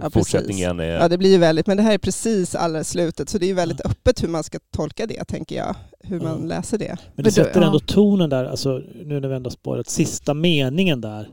[0.00, 0.80] ja, fortsättningen.
[0.80, 0.84] Är...
[0.84, 3.54] Ja, det blir ju väldigt, men det här är precis allra slutet, så det är
[3.54, 3.90] väldigt ja.
[3.90, 5.76] öppet hur man ska tolka det, tänker jag.
[6.00, 6.96] Hur man läser det.
[7.14, 11.28] Men det sätter ändå tonen där, alltså, nu när vi ändå spårat, sista meningen där.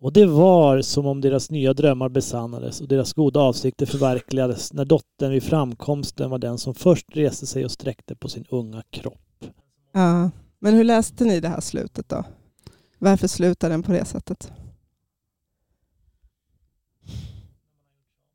[0.00, 4.84] Och det var som om deras nya drömmar besannades och deras goda avsikter förverkligades när
[4.84, 9.44] dottern vid framkomsten var den som först reste sig och sträckte på sin unga kropp.
[9.92, 10.30] Ja,
[10.62, 12.24] men hur läste ni det här slutet då?
[12.98, 14.52] Varför slutar den på det sättet?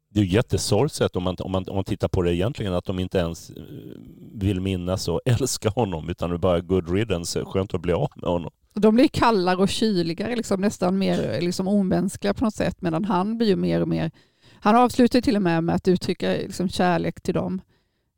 [0.09, 2.85] Det är ju jättesorgset om man, om, man, om man tittar på det egentligen, att
[2.85, 3.63] de inte ens eh,
[4.33, 8.11] vill minnas och älska honom, utan det är bara good riddance, skönt att bli av
[8.15, 8.51] med honom.
[8.73, 13.37] De blir kallare och kyligare, liksom, nästan mer liksom, omänskliga på något sätt, medan han
[13.37, 14.11] blir ju mer och mer...
[14.59, 17.61] Han avslutar till och med med att uttrycka liksom, kärlek till dem.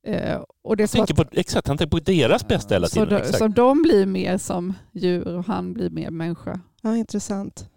[0.03, 3.25] Eh, och det han tänker att, på, exakt, han tänker på deras bästa hela tiden.
[3.25, 6.59] Så, de, så de blir mer som djur och han blir mer människa.
[6.81, 7.69] Ja, intressant.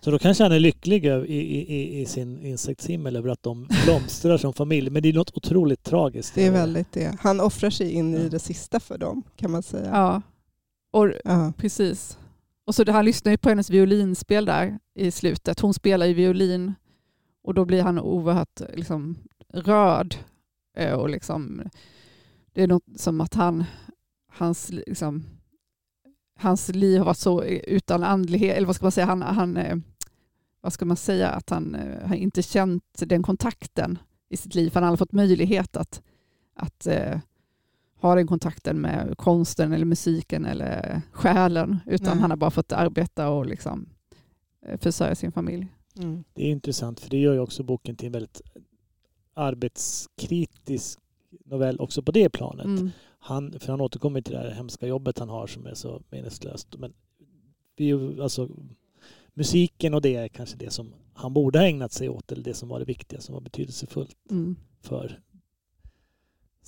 [0.00, 4.36] Så då kanske han är lycklig i, i, i sin insektshimmel över att de blomstrar
[4.36, 4.90] som familj.
[4.90, 6.34] Men det är något otroligt tragiskt.
[6.34, 7.16] Det är väldigt det.
[7.20, 9.90] Han offrar sig in i det sista för dem kan man säga.
[9.92, 10.22] Ja,
[10.90, 11.52] och, ja.
[11.56, 12.18] precis.
[12.66, 15.60] Och så han lyssnar ju på hennes violinspel där i slutet.
[15.60, 16.74] Hon spelar ju violin
[17.42, 19.16] och då blir han oerhört liksom,
[19.52, 20.16] rörd.
[20.76, 21.62] Eh, och liksom,
[22.52, 23.64] det är något som att han,
[24.32, 25.24] hans, liksom,
[26.36, 29.76] hans liv har varit så utan andlighet, eller vad ska man säga, han, han, eh,
[30.60, 34.70] vad ska man säga, att han har inte känt den kontakten i sitt liv.
[34.74, 36.02] Han har aldrig fått möjlighet att,
[36.54, 37.18] att eh,
[38.00, 42.20] ha den kontakten med konsten eller musiken eller själen, utan Nej.
[42.20, 43.88] han har bara fått arbeta och liksom
[44.78, 45.66] försörja sin familj.
[45.98, 46.24] Mm.
[46.32, 48.40] Det är intressant, för det gör ju också boken till en väldigt
[49.38, 50.98] arbetskritisk
[51.44, 52.66] novell också på det planet.
[52.66, 52.90] Mm.
[53.18, 56.76] Han, för han återkommer till det här hemska jobbet han har som är så meningslöst.
[56.78, 56.92] Men
[58.22, 58.48] alltså,
[59.34, 62.54] musiken och det är kanske det som han borde ha ägnat sig åt eller det
[62.54, 64.56] som var det viktiga, som var betydelsefullt mm.
[64.80, 65.20] för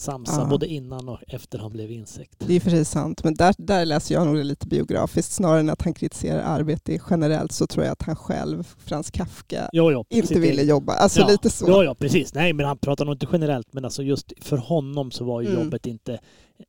[0.01, 0.47] Samsa ja.
[0.47, 2.37] både innan och efter han blev insekt.
[2.39, 5.33] Det är precis sant, men där, där läser jag nog det lite biografiskt.
[5.33, 9.71] Snarare än att han kritiserar arbete generellt så tror jag att han själv, Frans Kafka,
[9.73, 10.93] jo, jo, inte ville jobba.
[10.93, 11.69] Alltså ja, lite så.
[11.69, 12.35] Ja, ja, precis.
[12.35, 15.49] Nej, men han pratar nog inte generellt, men alltså just för honom så var ju
[15.49, 15.63] mm.
[15.63, 16.19] jobbet inte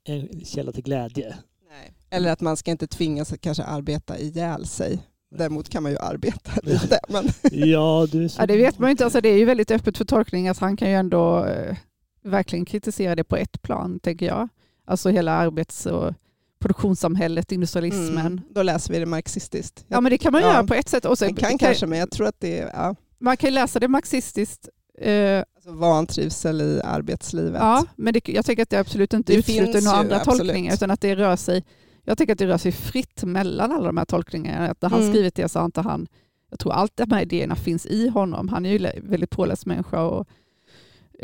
[0.03, 1.35] en källa till glädje.
[1.69, 1.93] Nej.
[2.09, 4.99] Eller att man ska inte tvingas att kanske arbeta ihjäl sig.
[5.35, 6.99] Däremot kan man ju arbeta lite.
[7.09, 7.25] Men...
[7.51, 9.03] ja, du ja, det vet man ju inte.
[9.03, 10.47] Alltså, det är ju väldigt öppet för tolkning.
[10.47, 11.77] Att han kan ju ändå eh,
[12.23, 14.49] verkligen kritisera det på ett plan, tänker jag.
[14.85, 16.13] Alltså hela arbets och
[16.59, 18.25] produktionssamhället, industrialismen.
[18.25, 19.85] Mm, då läser vi det marxistiskt.
[19.87, 20.53] Ja, men det kan man ja.
[20.53, 21.05] göra på ett sätt.
[21.05, 22.71] Och så, man kan, kan kanske, men jag tror att det är...
[22.73, 22.95] Ja.
[23.19, 24.69] Man kan läsa det marxistiskt.
[24.97, 27.61] Eh, alltså vantrivsel i arbetslivet.
[27.61, 30.39] Ja, men det, jag tänker att det absolut inte utesluter några andra absolut.
[30.39, 31.63] tolkningar, utan att det rör sig
[32.03, 34.67] jag tänker att det rör sig fritt mellan alla de här tolkningarna.
[34.67, 35.13] Att när han mm.
[35.13, 36.07] skrivit det så har inte han,
[36.49, 38.49] jag tror allt de här idéerna finns i honom.
[38.49, 40.27] Han är ju väldigt påläst människa och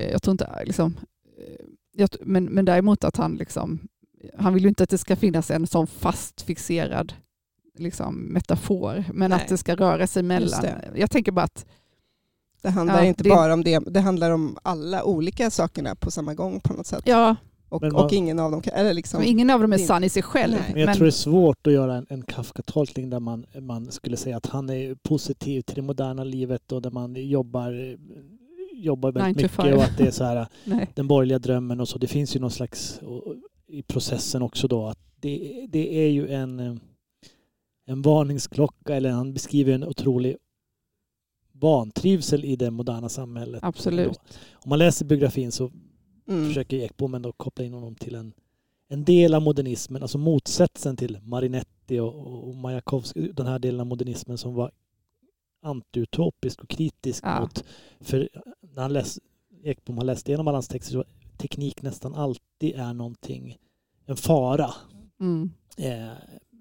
[0.03, 0.97] jag tror inte liksom,
[1.37, 3.87] eh, jag, men, men däremot att han liksom,
[4.37, 7.13] han vill ju inte att det ska finnas en sån fast fixerad
[7.77, 9.41] liksom, metafor, men Nej.
[9.41, 10.65] att det ska röra sig mellan.
[10.95, 11.65] Jag tänker bara att
[12.61, 16.11] det handlar ja, inte det, bara om det, det handlar om alla olika sakerna på
[16.11, 17.03] samma gång på något sätt.
[17.05, 17.35] Ja.
[17.69, 20.23] Och, man, och ingen av dem eller liksom, ingen av dem är sann i sig
[20.23, 20.57] själv.
[20.71, 23.91] Men jag men, tror det är svårt att göra en, en Kafka-tolkning där man, man
[23.91, 27.97] skulle säga att han är positiv till det moderna livet och där man jobbar
[28.83, 30.47] jobbar väldigt mycket och att det är så här
[30.93, 31.97] den borgerliga drömmen och så.
[31.97, 33.01] Det finns ju någon slags
[33.67, 36.75] i processen också då att det, det är ju en, eh,
[37.85, 40.37] en varningsklocka eller han beskriver en otrolig
[41.51, 43.63] vantrivsel i det moderna samhället.
[43.63, 44.19] Absolut.
[44.53, 45.71] Om man läser biografin så
[46.27, 46.47] mm.
[46.47, 48.33] försöker Ekbom ändå koppla in honom till en,
[48.89, 53.87] en del av modernismen, alltså motsatsen till Marinetti och, och Majakovskij, den här delen av
[53.87, 54.71] modernismen som var
[55.67, 57.41] antiutopisk och kritisk ja.
[57.41, 57.63] mot...
[57.99, 58.29] För
[58.61, 59.19] när han läs,
[59.63, 61.03] Ekbom har läst igenom alla hans texter så
[61.37, 63.57] teknik nästan alltid är någonting,
[64.05, 64.69] en fara.
[65.19, 65.51] Mm.
[65.77, 66.13] Eh,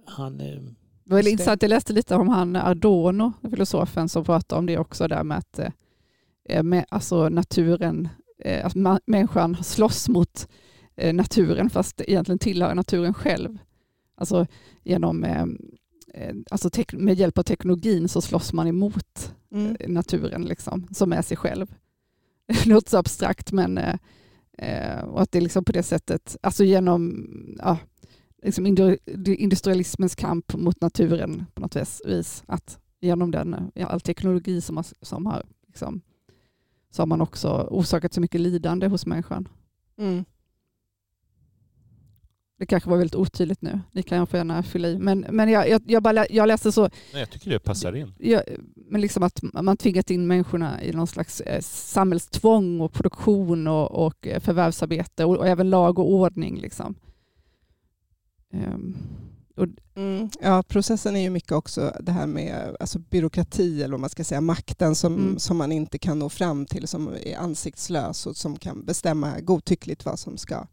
[0.07, 0.41] han...
[0.41, 0.61] Eh,
[1.05, 5.09] det var intressant, jag läste lite om han Adorno, filosofen, som pratade om det också
[5.09, 5.59] där med att
[6.49, 8.75] eh, med, alltså naturen, eh, att
[9.07, 10.49] människan slåss mot
[10.97, 13.59] eh, naturen fast egentligen tillhör naturen själv.
[14.17, 14.47] Alltså
[14.85, 15.86] genom eh, Eh,
[16.51, 19.77] alltså med hjälp av teknologin så slåss man emot mm.
[19.81, 21.75] Eh, naturen liksom, som är sig själv.
[22.47, 23.79] Det låter så abstrakt men
[24.59, 27.27] eh, och att det liksom på det sättet, alltså genom
[27.59, 27.79] ja,
[28.43, 28.67] liksom
[29.27, 35.27] industrialismens kamp mot naturen på något vis, att genom den, all teknologi som har, som
[35.27, 36.01] har, liksom,
[36.91, 39.49] så har man också orsakat så mycket lidande hos människan.
[39.99, 40.25] Mm.
[42.59, 43.81] Det kanske var väldigt otydligt nu.
[43.93, 44.99] Ni kan få gärna fylla i.
[44.99, 46.83] Men, men jag, jag, jag, bara, jag läste så...
[46.83, 48.15] Nej, jag tycker det passar in.
[48.19, 48.43] Jag,
[48.75, 54.07] men liksom att man tvingat in människorna i någon slags eh, samhällstvång och produktion och,
[54.07, 56.61] och förvärvsarbete och, och, även lag och ordning.
[56.61, 56.95] Liksom.
[58.53, 58.97] Um,
[59.57, 64.01] och, mm, ja, processen är ju mycket också det här med alltså, byråkrati eller vad
[64.01, 65.39] man ska säga, makten som, mm.
[65.39, 70.05] som man inte kan nå fram till, som är ansiktslös och som kan bestämma godtyckligt
[70.05, 70.67] vad som ska,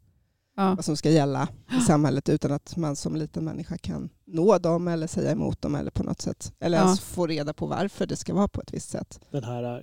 [0.56, 0.76] ja.
[0.76, 1.48] vad som ska gälla
[1.78, 5.76] i samhället utan att man som liten människa kan nå dem eller säga emot dem
[5.76, 6.54] eller på något sätt.
[6.60, 6.84] Eller ja.
[6.84, 9.20] ens få reda på varför det ska vara på ett visst sätt.
[9.32, 9.82] Den här äh,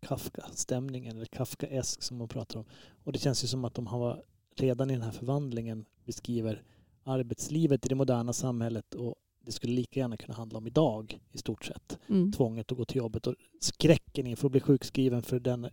[0.00, 2.64] Kafka-stämningen, eller Kafka-esk som man pratar om.
[3.04, 4.22] Och det känns ju som att de har
[4.56, 6.62] redan i den här förvandlingen beskriver
[7.04, 9.14] arbetslivet i det moderna samhället och
[9.44, 11.98] det skulle lika gärna kunna handla om idag i stort sett.
[12.06, 12.32] Mm.
[12.32, 15.70] Tvånget att gå till jobbet och skräcken inför att bli sjukskriven för den eh,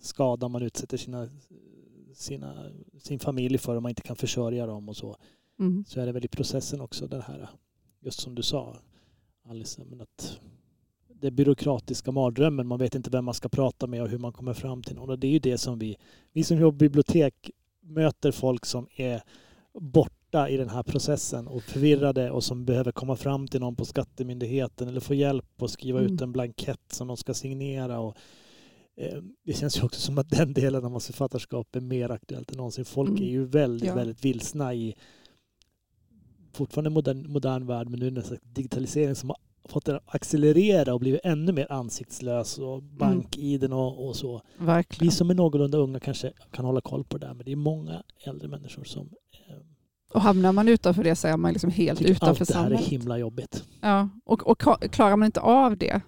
[0.00, 1.28] skada man utsätter sina,
[2.14, 5.16] sina, sin familj för om man inte kan försörja dem och så.
[5.58, 5.84] Mm.
[5.88, 7.50] Så är det väl i processen också det här,
[8.00, 8.76] just som du sa
[9.48, 10.40] Alice, men att
[11.08, 14.54] det byråkratiska mardrömmen, man vet inte vem man ska prata med och hur man kommer
[14.54, 15.10] fram till någon.
[15.10, 15.96] Och det är ju det som vi,
[16.32, 17.50] vi som jobbar på bibliotek
[17.80, 19.22] möter folk som är
[19.72, 23.84] borta i den här processen och förvirrade och som behöver komma fram till någon på
[23.84, 26.14] skattemyndigheten eller få hjälp att skriva mm.
[26.14, 28.00] ut en blankett som de ska signera.
[28.00, 28.16] Och,
[29.44, 32.56] det känns ju också som att den delen av hans författarskap är mer aktuellt än
[32.56, 32.84] någonsin.
[32.84, 33.22] Folk mm.
[33.22, 33.94] är ju väldigt, ja.
[33.94, 34.94] väldigt vilsna i
[36.52, 39.38] fortfarande modern, modern värld men nu är det digitalisering som har
[39.68, 42.96] fått den att accelerera och blivit ännu mer ansiktslös och mm.
[42.98, 44.42] bank-iden och, och, så.
[44.58, 45.10] Verkligen.
[45.10, 47.56] Vi som är någorlunda unga kanske kan hålla koll på det där men det är
[47.56, 49.10] många äldre människor som
[50.12, 52.72] och hamnar man utanför det så är man liksom helt utanför samhället.
[52.72, 53.64] Allt det här är himla jobbigt.
[53.80, 54.58] Ja, och, och
[54.92, 56.00] klarar man inte av det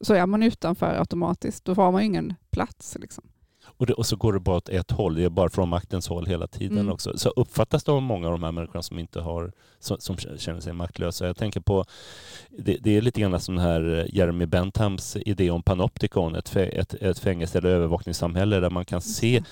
[0.00, 1.64] så är man utanför automatiskt.
[1.64, 2.96] Då har man ingen plats.
[3.00, 3.24] Liksom.
[3.76, 6.08] Och, det, och, så går det bara åt ett håll, det är bara från maktens
[6.08, 6.92] håll hela tiden mm.
[6.92, 7.18] också.
[7.18, 10.60] Så uppfattas det av många av de här människorna som inte har, som, som känner
[10.60, 11.26] sig maktlösa.
[11.26, 11.84] Jag tänker på,
[12.50, 16.94] det, det är lite grann som här eh, Jeremy Benthams idé om panoptikon, ett, ett,
[16.94, 19.42] ett fängelse eller övervakningssamhälle där man kan se,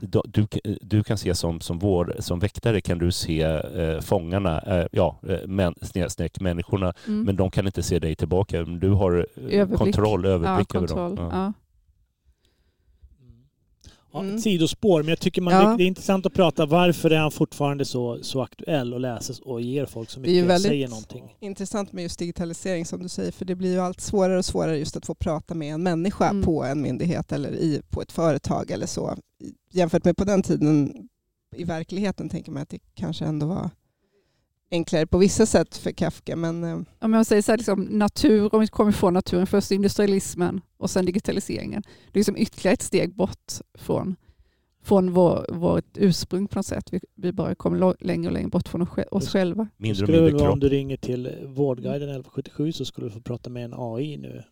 [0.00, 0.46] Du,
[0.80, 5.18] du kan se som, som, vår, som väktare kan du se eh, fångarna, eh, ja,
[5.28, 7.22] eh, män, snedstreck människorna, mm.
[7.22, 8.62] men de kan inte se dig tillbaka.
[8.62, 9.78] Du har eh, överblick.
[9.78, 11.16] kontroll, överblick ja, över dem.
[11.18, 11.28] Ja.
[11.32, 11.52] Ja,
[14.14, 14.34] mm.
[14.34, 15.74] Ett sidospår, men jag tycker man, ja.
[15.76, 19.60] det är intressant att prata varför är han fortfarande så, så aktuell och läses och
[19.60, 21.36] ger folk så mycket, det är säger någonting.
[21.40, 24.78] intressant med just digitalisering som du säger, för det blir ju allt svårare och svårare
[24.78, 26.42] just att få prata med en människa mm.
[26.42, 29.16] på en myndighet eller i, på ett företag eller så.
[29.72, 30.92] Jämfört med på den tiden
[31.56, 33.70] i verkligheten tänker man att det kanske ändå var
[34.72, 36.36] enklare på vissa sätt för Kafka.
[36.36, 39.70] Men, eh, Om man säger så här, liksom, natur, om vi kommer ifrån naturen, först
[39.70, 41.82] industrialismen och sen digitaliseringen.
[41.82, 44.16] Det är liksom ytterligare ett steg bort från,
[44.82, 46.92] från vår, vårt ursprung på något sätt.
[46.92, 49.68] Vi, vi bara kommer längre och längre bort från oss själva.
[49.76, 50.52] Mindre och mindre kropp.
[50.52, 54.42] Om du ringer till Vårdguiden 1177 så skulle du få prata med en AI nu.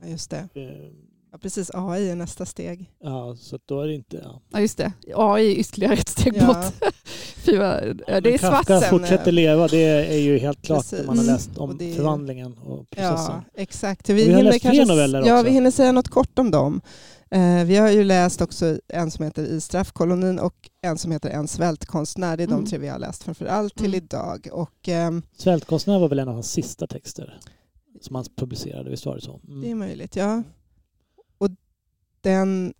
[0.00, 0.48] Ja, just det.
[0.54, 0.92] Eh,
[1.32, 1.70] Ja, precis.
[1.74, 2.90] AI är nästa steg.
[2.98, 4.20] Ja, så då är det inte...
[4.24, 4.92] Ja, ja just det.
[5.14, 6.46] AI är ytterligare ett steg ja.
[6.46, 6.92] bort.
[7.44, 8.82] Fy vad, det är svart sen.
[8.82, 9.84] fortsätter leva, det
[10.14, 10.98] är ju helt klart precis.
[10.98, 11.94] när man har läst om det...
[11.94, 13.34] förvandlingen och processen.
[13.34, 14.08] Ja, exakt.
[14.08, 15.28] Vi, vi har läst fler noveller också.
[15.28, 16.80] Ja, vi hinner säga något kort om dem.
[17.30, 21.30] Eh, vi har ju läst också en som heter I straffkolonin och en som heter
[21.30, 22.36] En svältkonstnär.
[22.36, 22.64] Det är mm.
[22.64, 24.04] de tre vi har läst framför allt till mm.
[24.04, 24.48] idag.
[24.52, 27.38] Och, eh, Svältkonstnär var väl en av hans sista texter
[28.00, 29.40] som han publicerade, visst var det så?
[29.48, 29.60] Mm.
[29.60, 30.42] Det är möjligt, ja
[32.22, 32.74] den,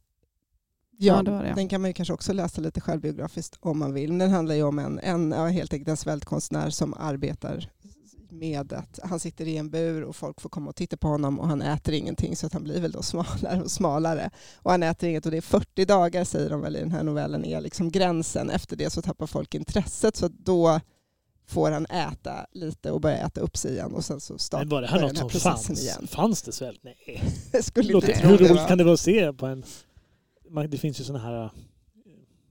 [0.98, 4.18] ja, ja den kan man ju kanske också läsa lite självbiografiskt om man vill.
[4.18, 7.68] Den handlar ju om en, en helt enkelt en svältkonstnär som arbetar
[8.32, 11.40] med att han sitter i en bur och folk får komma och titta på honom
[11.40, 14.30] och han äter ingenting så att han blir väl då smalare och smalare.
[14.56, 17.02] Och han äter inget och det är 40 dagar säger de väl i den här
[17.02, 18.50] novellen är liksom gränsen.
[18.50, 20.80] Efter det så tappar folk intresset så då
[21.46, 24.82] får han äta lite och börja äta upp sig igen och sen så startar var
[24.82, 25.82] det här något som fanns?
[25.82, 26.06] igen.
[26.06, 26.80] Fanns det svält?
[26.82, 27.22] Nej.
[27.62, 29.64] Skulle inte hur roligt kan det vara att se på en...
[30.52, 31.50] Det finns ju sådana här eh,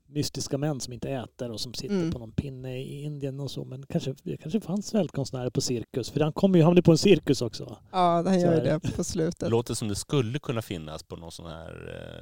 [0.07, 2.11] mystiska män som inte äter och som sitter mm.
[2.11, 3.65] på någon pinne i Indien och så.
[3.65, 6.09] Men kanske, det kanske fanns svältkonstnärer på cirkus.
[6.09, 7.77] För han kommer ju hamna på en cirkus också.
[7.91, 9.39] Ja, han gör ju det på slutet.
[9.39, 11.73] Det låter som det skulle kunna finnas på någon sån här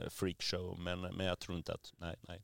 [0.04, 0.80] eh, freakshow.
[0.80, 1.94] Men, men jag tror inte att...
[1.98, 2.44] Nej, nej.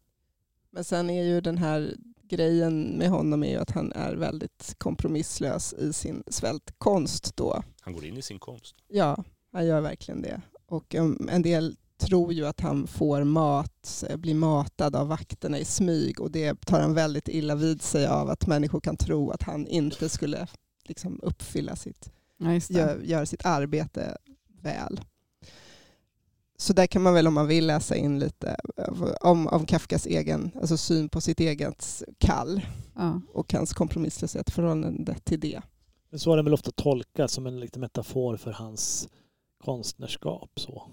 [0.69, 4.75] Men sen är ju den här grejen med honom är ju att han är väldigt
[4.77, 7.63] kompromisslös i sin svältkonst då.
[7.81, 8.75] Han går in i sin konst.
[8.87, 10.41] Ja, han gör verkligen det.
[10.65, 15.65] Och um, en del tror ju att han får mat, blir matad av vakterna i
[15.65, 19.43] smyg och det tar han väldigt illa vid sig av att människor kan tro att
[19.43, 20.47] han inte skulle
[20.83, 24.17] liksom uppfylla sitt, ja, gör, gör sitt arbete
[24.61, 25.01] väl.
[26.57, 28.57] så där kan man väl om man vill läsa in lite
[29.21, 32.61] om, om Kafkas egen alltså syn på sitt eget kall
[32.95, 33.21] ja.
[33.33, 35.61] och hans kompromisslöshet förhållande till det.
[36.09, 39.09] Men så har den väl ofta tolkats som en lite metafor för hans
[39.63, 40.49] konstnärskap.
[40.55, 40.89] Så.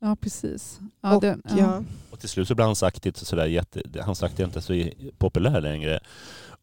[0.00, 0.80] Ja, precis.
[1.00, 1.82] Ja, och, den, ja.
[2.10, 4.84] och till slut så blir hans akt sådär jätte, hans akt är inte så
[5.18, 6.00] populär längre.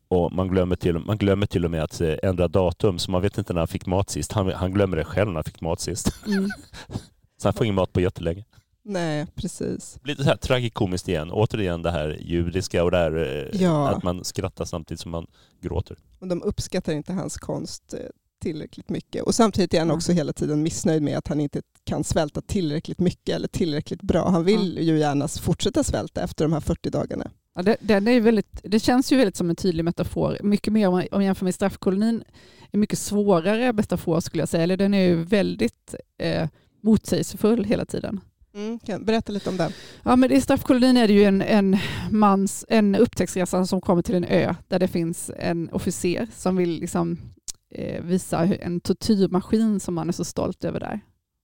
[0.08, 3.22] Och man glömmer, till, man glömmer till och med att eh, ändra datum, så man
[3.22, 4.32] vet inte när han fick mat sist.
[4.32, 6.26] Han, han glömmer det själv när han fick mat sist.
[6.28, 6.50] Mm.
[7.38, 8.46] så han får ingen mat på jättelänge.
[8.84, 10.00] Nej, precis.
[10.04, 11.32] Lite så här tragikomiskt igen.
[11.32, 13.90] Återigen det här judiska och det här eh, ja.
[13.90, 15.28] att man skrattar samtidigt som man
[15.62, 15.98] gråter.
[16.20, 18.00] Och de uppskattar inte hans konst eh,
[18.48, 19.24] tillräckligt mycket.
[19.24, 23.00] Och samtidigt är han också hela tiden missnöjd med att han inte kan svälta tillräckligt
[23.00, 24.30] mycket eller tillräckligt bra.
[24.30, 27.32] Han vill ju gärna fortsätta svälta efter de här 40 dagarna.
[27.56, 30.38] Ja, det, den är väldigt, det känns ju väldigt som en tydlig metafor.
[30.44, 32.24] Mycket mer om man, om man jämför med straffkolonin.
[32.72, 34.64] En mycket svårare metafor skulle jag säga.
[34.64, 36.48] Eller den är ju väldigt eh,
[36.84, 38.20] motsägelsefull hela tiden.
[38.54, 39.72] Mm, berätta lite om den.
[40.04, 41.78] Ja, men I straffkolonin är det ju en, en,
[42.12, 46.80] mans, en upptäcktsresa som kommer till en ö där det finns en officer som vill
[46.80, 47.18] liksom,
[47.70, 51.00] eh, visa en tortyrmaskin som han är så stolt över där.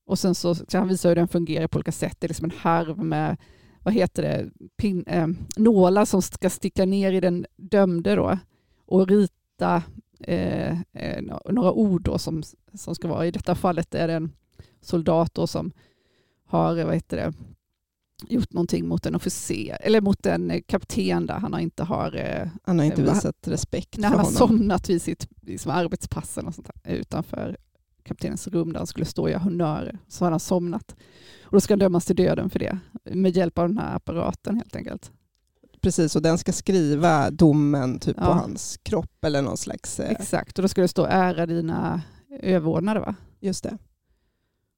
[0.06, 2.18] Och sen så så han visa hur den fungerar på olika sätt.
[2.20, 3.38] Det är liksom en harv med
[3.84, 8.38] vad heter det, pin, eh, nålar som ska sticka ner i den dömde då,
[8.86, 9.84] och rita
[10.20, 12.44] eh, eh, några ord då som,
[12.74, 13.26] som ska vara.
[13.26, 14.32] I detta fallet är det en
[14.82, 15.72] soldat då som
[16.46, 17.34] har vad heter det,
[18.30, 22.16] gjort någonting mot en officer, eller mot en kapten där han inte har...
[22.16, 26.38] Eh, han har inte visat respekt när för han har somnat vid sitt liksom, arbetspass
[26.38, 27.58] eller sånt där, utanför
[28.04, 30.00] kaptenens rum där han skulle stå och göra honnörer.
[30.08, 30.96] Så har han somnat.
[31.44, 34.56] Och då ska han dömas till döden för det med hjälp av den här apparaten
[34.56, 35.12] helt enkelt.
[35.82, 38.26] Precis, och den ska skriva domen typ ja.
[38.26, 40.00] på hans kropp eller någon slags...
[40.00, 40.12] Eh...
[40.12, 42.02] Exakt, och då ska det stå ära dina
[42.40, 43.16] överordnade va?
[43.40, 43.78] Just det.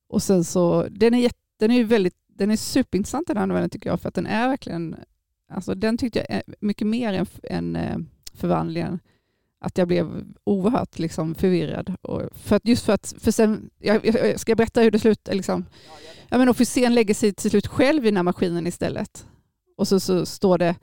[0.08, 3.70] Och sen så, den är, jätte, den är, väldigt, den är superintressant den här novellen
[3.70, 4.96] tycker jag, för att den är verkligen,
[5.50, 7.98] alltså den tyckte jag är mycket mer än, än eh,
[8.34, 9.00] förvandlingen
[9.66, 11.96] att jag blev oerhört liksom, förvirrad.
[12.02, 15.32] Och för att, just för att, för sen, jag, jag ska berätta hur det slutar.
[15.32, 15.66] Eh, liksom.
[16.30, 19.26] Ja, men officeren lägger sig till slut själv i den här maskinen istället.
[19.78, 20.76] Och så, så står det,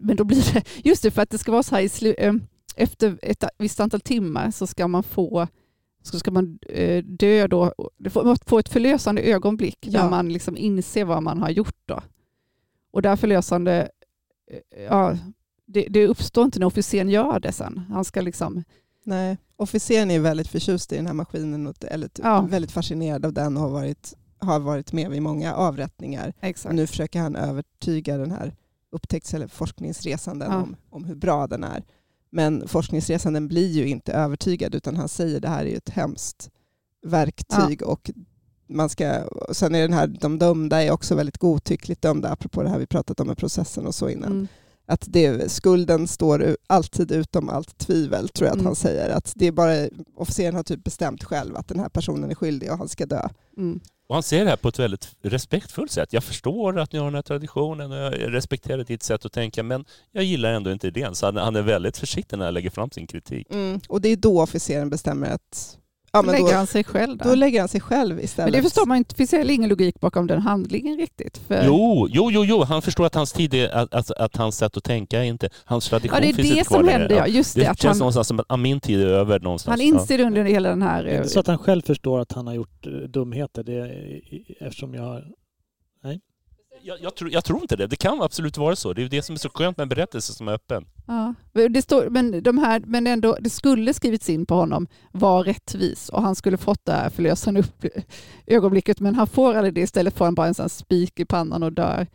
[0.00, 2.14] men då blir det, just det för att det ska vara så här i slu,
[2.18, 2.34] eh,
[2.76, 5.48] efter ett visst antal timmar så ska man få
[6.06, 7.72] så ska man eh, dö då,
[8.46, 10.02] få ett förlösande ögonblick ja.
[10.02, 11.76] där man liksom inser vad man har gjort.
[11.86, 12.00] Då.
[12.90, 13.88] Och det här förlösande,
[14.50, 15.18] eh, ja,
[15.66, 17.78] det, det uppstår inte när officeren gör det sen.
[17.78, 18.64] Han ska liksom...
[19.06, 22.40] Nej, officeren är väldigt förtjust i den här maskinen, eller typ ja.
[22.40, 26.34] väldigt fascinerad av den och har varit, har varit med vid många avrättningar.
[26.40, 26.70] Exakt.
[26.70, 28.54] Och nu försöker han övertyga den här
[28.90, 30.62] upptäckts eller forskningsresanden ja.
[30.62, 31.84] om, om hur bra den är.
[32.34, 36.50] Men forskningsresanden blir ju inte övertygad utan han säger det här är ett hemskt
[37.06, 37.86] verktyg ja.
[37.86, 38.10] och
[38.68, 39.22] man ska,
[39.52, 42.86] sen är den här, de dömda är också väldigt godtyckligt dömda, apropå det här vi
[42.86, 44.32] pratat om med processen och så innan.
[44.32, 44.48] Mm
[44.86, 48.66] att det, skulden står alltid utom allt tvivel, tror jag att mm.
[48.66, 49.10] han säger.
[49.10, 52.72] Att det är bara, officeren har typ bestämt själv att den här personen är skyldig
[52.72, 53.28] och han ska dö.
[53.56, 53.80] Mm.
[54.06, 56.12] Och han säger det här på ett väldigt respektfullt sätt.
[56.12, 59.62] Jag förstår att ni har den här traditionen och jag respekterar ditt sätt att tänka
[59.62, 61.14] men jag gillar ändå inte idén.
[61.14, 63.46] Så han är väldigt försiktig när han lägger fram sin kritik.
[63.50, 63.80] Mm.
[63.88, 65.78] Och det är då officeren bestämmer att
[66.14, 67.24] Ja, men lägger då, han sig själv där.
[67.24, 68.52] Då lägger han sig själv istället.
[68.52, 71.38] Men det förstår man inte, det finns heller ingen logik bakom den handlingen riktigt.
[71.38, 71.64] För...
[71.66, 74.76] Jo, jo, jo, jo, han förstår att hans tid är, att, att, att hans sätt
[74.76, 77.16] att tänka är inte, hans tradition ja, det är finns det inte kvar som händer,
[77.16, 77.26] ja.
[77.26, 79.72] Just det, det att känns han, någonstans som att min tid är över någonstans.
[79.72, 80.26] Han inser ja.
[80.26, 81.04] under hela den här...
[81.04, 83.90] Det är inte så att han själv förstår att han har gjort dumheter, det,
[84.60, 85.24] eftersom jag har
[86.84, 87.86] jag, jag, tror, jag tror inte det.
[87.86, 88.92] Det kan absolut vara så.
[88.92, 90.86] Det är det som är så skönt med en berättelse som är öppen.
[91.06, 95.44] Ja, det står, men, de här, men ändå, det skulle skrivits in på honom var
[95.44, 97.84] rättvis och han skulle fått det här förlösande upp
[98.46, 99.80] ögonblicket men han får aldrig det.
[99.80, 102.06] Istället får han bara en sån spik i pannan och dör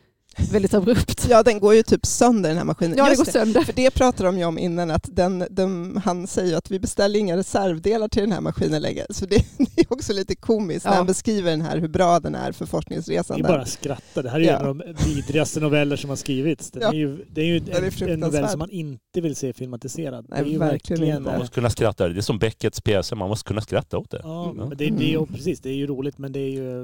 [0.52, 1.28] väldigt abrupt.
[1.30, 2.98] Ja, den går ju typ sönder den här maskinen.
[2.98, 3.62] Ja, det går sönder.
[3.62, 7.20] För det pratade de ju om innan, att den, den, han säger att vi beställer
[7.20, 9.06] inga reservdelar till den här maskinen längre.
[9.10, 10.90] Så det, det är också lite komiskt ja.
[10.90, 13.42] när han beskriver den här, hur bra den är för forskningsresan.
[13.42, 14.22] Det är bara skratta.
[14.22, 14.60] Det här är ju ja.
[14.60, 16.72] en av de vidrigaste noveller som har skrivits.
[16.72, 16.90] Den ja.
[16.90, 20.26] är ju, det är ju en, en novell som man inte vill se filmatiserad.
[20.30, 22.08] Nej, det är ju verkligen, verkligen Man måste kunna skratta.
[22.08, 24.22] Det är som Beckets pjäser, man måste kunna skratta åt det.
[24.24, 24.58] Ja, mm.
[24.58, 25.60] men det, det är ju, precis.
[25.60, 26.82] Det är ju roligt men det är ju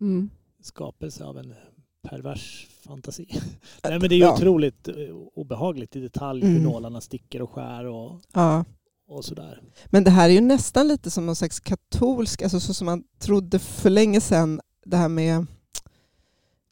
[0.00, 0.30] mm.
[0.62, 1.54] skapelse av en
[2.02, 3.26] pervers fantasi.
[3.84, 4.34] Nej, men det är ju ja.
[4.34, 4.94] otroligt eh,
[5.34, 6.62] obehagligt i detalj hur mm.
[6.62, 8.64] nålarna sticker och skär och, ja.
[9.08, 9.62] och sådär.
[9.86, 13.04] Men det här är ju nästan lite som någon slags katolsk, alltså så som man
[13.18, 15.46] trodde för länge sedan, det här med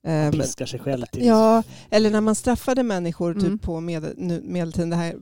[0.06, 1.24] man piskar sig själv till.
[1.24, 3.58] Ja, eller när man straffade människor typ mm.
[3.58, 5.14] på med, medeltiden, det här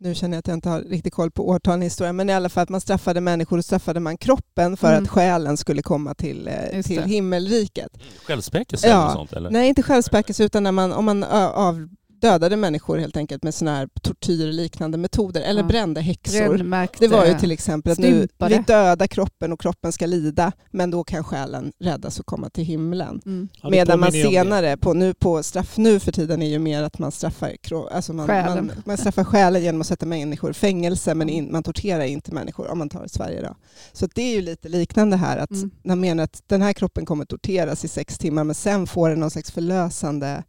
[0.00, 2.32] nu känner jag att jag inte har riktigt koll på årtalen i historien, men i
[2.32, 5.02] alla fall att man straffade människor och straffade man kroppen för mm.
[5.02, 7.94] att själen skulle komma till, eh, till himmelriket.
[7.94, 8.06] Mm.
[8.26, 9.04] Självspäkelse ja.
[9.04, 9.32] eller sånt?
[9.32, 9.50] Eller?
[9.50, 11.88] Nej, inte självspäkelse, utan när man, om man av,
[12.20, 15.66] dödade människor helt enkelt med såna här tortyrliknande metoder eller ja.
[15.66, 16.88] brände häxor.
[16.98, 20.90] Det var ju till exempel att nu, vi dödar kroppen och kroppen ska lida men
[20.90, 23.20] då kan själen räddas och komma till himlen.
[23.26, 23.48] Mm.
[23.62, 26.98] Ja, Medan man senare, på, nu på straff nu för tiden är ju mer att
[26.98, 27.52] man straffar,
[27.92, 31.62] alltså man, man, man straffar själen genom att sätta människor i fängelse men in, man
[31.62, 33.56] torterar inte människor om man tar Sverige då.
[33.92, 35.70] Så det är ju lite liknande här att mm.
[35.84, 39.20] man menar att den här kroppen kommer torteras i sex timmar men sen får den
[39.20, 40.42] någon slags förlösande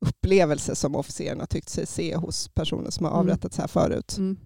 [0.00, 3.20] upplevelse som officerarna tyckt sig se hos personer som har mm.
[3.20, 4.18] avrättats här förut.
[4.18, 4.38] Mm.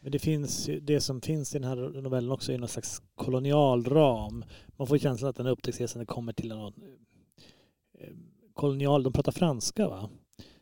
[0.00, 4.44] Men det, finns, det som finns i den här novellen också är någon slags kolonialram.
[4.76, 8.14] Man får känslan att den upptäcktsresan kommer till en eh,
[8.54, 10.10] kolonial, de pratar franska va?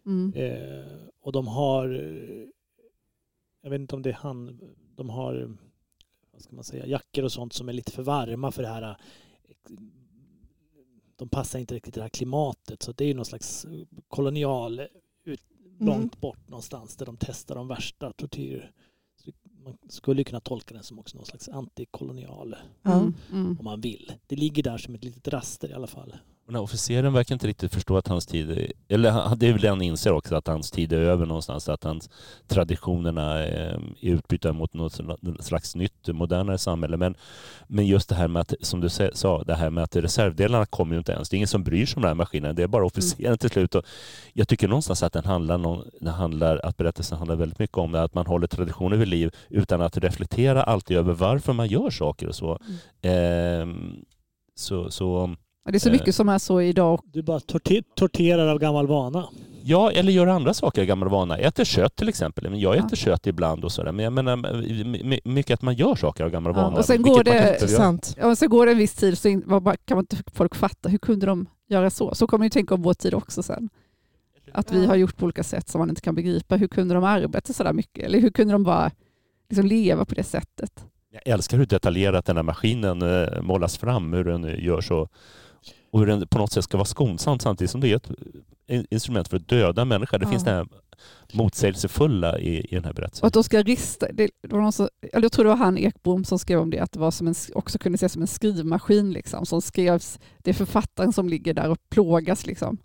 [0.07, 0.33] Mm.
[0.35, 0.85] Eh,
[1.20, 1.89] och de har,
[3.62, 4.61] jag vet inte om det är han,
[4.97, 5.57] de har,
[6.33, 8.97] vad ska man säga, jackor och sånt som är lite för varma för det här
[11.23, 12.83] de passar inte riktigt i det här klimatet.
[12.83, 13.66] Så det är ju någon slags
[14.09, 14.81] kolonial
[15.25, 15.87] ut, mm.
[15.87, 18.73] långt bort någonstans där de testar de värsta tortyr.
[19.64, 22.57] man skulle kunna tolka den som också någon slags antikolonial.
[22.83, 23.14] Mm.
[23.33, 23.57] Mm.
[23.59, 24.12] Om man vill.
[24.27, 26.16] Det ligger där som ett litet raster i alla fall.
[26.53, 29.68] Den här officeren verkar inte riktigt förstå att hans tid, eller det är väl det
[29.68, 32.11] han inser också, att hans tid är över någonstans, att hans
[32.48, 35.00] traditionerna är utbytta mot något
[35.40, 36.96] slags nytt, modernare samhälle.
[36.96, 37.14] Men,
[37.66, 40.94] men just det här med att, som du sa, det här med att reservdelarna kommer
[40.94, 41.28] ju inte ens.
[41.28, 43.38] Det är ingen som bryr sig om den här maskinen, det är bara officeren mm.
[43.38, 43.74] till slut.
[43.74, 43.84] Och
[44.32, 48.03] jag tycker någonstans att den handlar, den handlar, att berättelsen handlar väldigt mycket om det,
[48.03, 52.28] att man håller traditioner vid liv utan att reflektera alltid över varför man gör saker
[52.28, 52.59] och så.
[53.03, 53.70] Mm.
[53.70, 53.92] Eh,
[54.55, 57.00] så, så det är så mycket som är så idag.
[57.04, 59.28] Du bara torter torterar av gammal vana.
[59.64, 61.38] Ja, eller gör andra saker av gammal vana.
[61.38, 62.60] Äter kött till exempel.
[62.60, 62.96] Jag äter ja.
[62.96, 63.92] kött ibland och sådär.
[63.92, 66.78] Men jag menar mycket att man gör saker av gammal ja, vana.
[66.78, 68.14] Och sen går, det, sant.
[68.18, 69.28] Ja, och sen går det en viss tid så
[69.84, 70.88] kan man inte folk fatta.
[70.88, 72.14] Hur kunde de göra så?
[72.14, 73.68] Så kommer ju tänka om vår tid också sen.
[74.52, 76.56] Att vi har gjort på olika sätt som man inte kan begripa.
[76.56, 78.04] Hur kunde de arbeta så där mycket?
[78.04, 78.90] Eller hur kunde de bara
[79.48, 80.84] liksom leva på det sättet?
[81.10, 85.08] Jag älskar hur detaljerat den här maskinen eh, målas fram, hur den gör så
[85.93, 88.11] och hur den på något sätt ska vara skonsamt samtidigt som det är ett
[88.90, 90.18] instrument för att döda människor.
[90.18, 90.30] Det ja.
[90.30, 90.66] finns det här
[91.32, 93.24] motsägelsefulla i, i den här berättelsen.
[93.24, 95.78] Och att de ska rista, det, det var någon som, jag tror det var han
[95.78, 98.28] Ekbom som skrev om det, att det var som en, också kunde ses som en
[98.28, 102.47] skrivmaskin liksom, som skrevs, det är författaren som ligger där och plågas.
[102.47, 102.78] Liksom.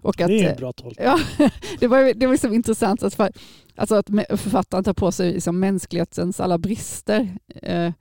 [0.00, 1.06] Och att, det är en bra tolkning.
[1.06, 1.20] Ja,
[1.80, 3.32] det var, det var liksom intressant att, för,
[3.76, 7.36] alltså att författaren tar på sig liksom mänsklighetens alla brister.
[7.62, 7.92] Eh,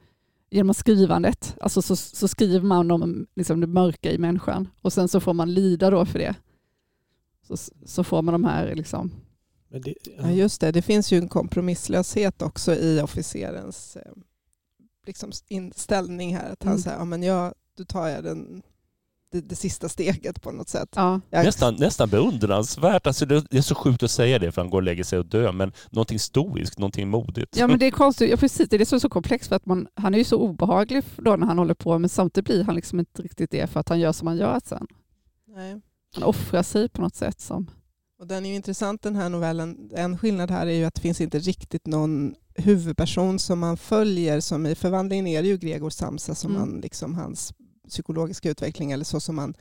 [0.54, 1.56] genom skrivandet.
[1.62, 5.34] Alltså så, så skriver man om liksom det mörka i människan och sen så får
[5.34, 6.36] man lida då för det.
[7.47, 9.12] Så, så får man de här liksom...
[9.70, 10.14] Det, ja.
[10.18, 10.32] ja.
[10.32, 14.12] just det, det finns ju en kompromisslöshet också i officerens eh,
[15.06, 16.51] liksom inställning här.
[16.51, 16.82] Att han mm.
[16.82, 18.64] säger, ja men jag, då tar jag den
[19.34, 20.90] det, det, sista steget på något sätt.
[20.96, 21.22] Ja.
[21.30, 23.08] Nästan, nästan beundransvärt.
[23.08, 25.20] Alltså det, det, är så sjukt att säga det för han går och lägger sig
[25.20, 27.58] och dör, men någonting stoiskt, någonting modigt.
[27.58, 29.88] Ja men det är konstigt, ja, precis, det är så, så komplext för att man,
[29.96, 33.00] han är ju så obehaglig då när han håller på, men samtidigt blir han liksom
[33.00, 34.88] inte riktigt det för att han gör som han gör sen.
[35.48, 35.82] Nej.
[36.14, 37.42] Han offrar sig på något sätt.
[37.42, 37.70] som...
[38.20, 39.90] Och den är ju intressant den här novellen.
[39.96, 44.40] En skillnad här är ju att det finns inte riktigt någon huvudperson som man följer.
[44.40, 46.62] Som I förvandlingen är det ju Gregor Samsa som mm.
[46.62, 47.54] man, liksom hans
[47.88, 49.54] psykologiska utveckling eller så som man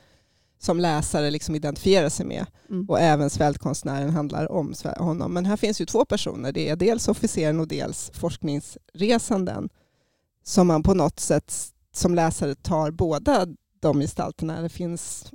[0.63, 2.45] som läsare liksom identifierar sig med.
[2.69, 2.89] Mm.
[2.89, 5.33] Och även Svältkonstnären handlar om honom.
[5.33, 6.51] Men här finns ju två personer.
[6.51, 9.69] Det är dels officeren och dels forskningsresanden.
[10.43, 11.53] Som man på något sätt
[11.93, 13.47] som läsare tar båda
[13.79, 14.61] de gestalterna.
[14.61, 15.33] Det finns,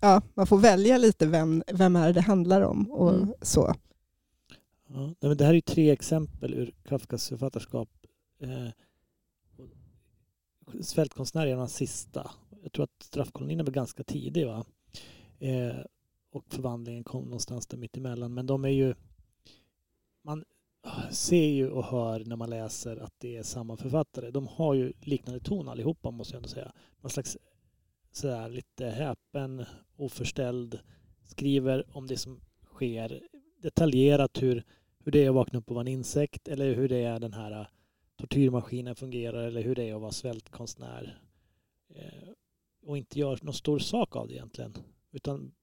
[0.00, 3.34] ja, man får välja lite vem, vem är det handlar om och mm.
[3.42, 3.74] så.
[5.20, 7.88] Ja, det här är tre exempel ur Kafkas författarskap.
[8.42, 8.68] Eh,
[10.80, 12.30] Svältkonstnär är sista.
[12.62, 14.64] Jag tror att straffkolonin blev ganska tidig va?
[15.38, 15.76] Eh,
[16.32, 18.34] och förvandlingen kom någonstans där mittemellan.
[18.34, 18.94] Men de är ju...
[20.22, 20.44] Man
[21.10, 24.30] ser ju och hör när man läser att det är samma författare.
[24.30, 26.72] De har ju liknande ton allihopa måste jag ändå säga.
[27.00, 27.38] Någon slags
[28.12, 29.64] sådär lite häpen,
[29.96, 30.78] oförställd,
[31.24, 33.22] skriver om det som sker
[33.62, 34.64] detaljerat hur,
[35.04, 37.32] hur det är att vakna upp och vara en insekt eller hur det är den
[37.32, 37.68] här
[38.22, 41.22] tortyrmaskinen fungerar eller hur det är att vara svältkonstnär.
[41.94, 42.28] Eh,
[42.82, 44.76] och inte gör någon stor sak av det egentligen.
[45.12, 45.54] Utan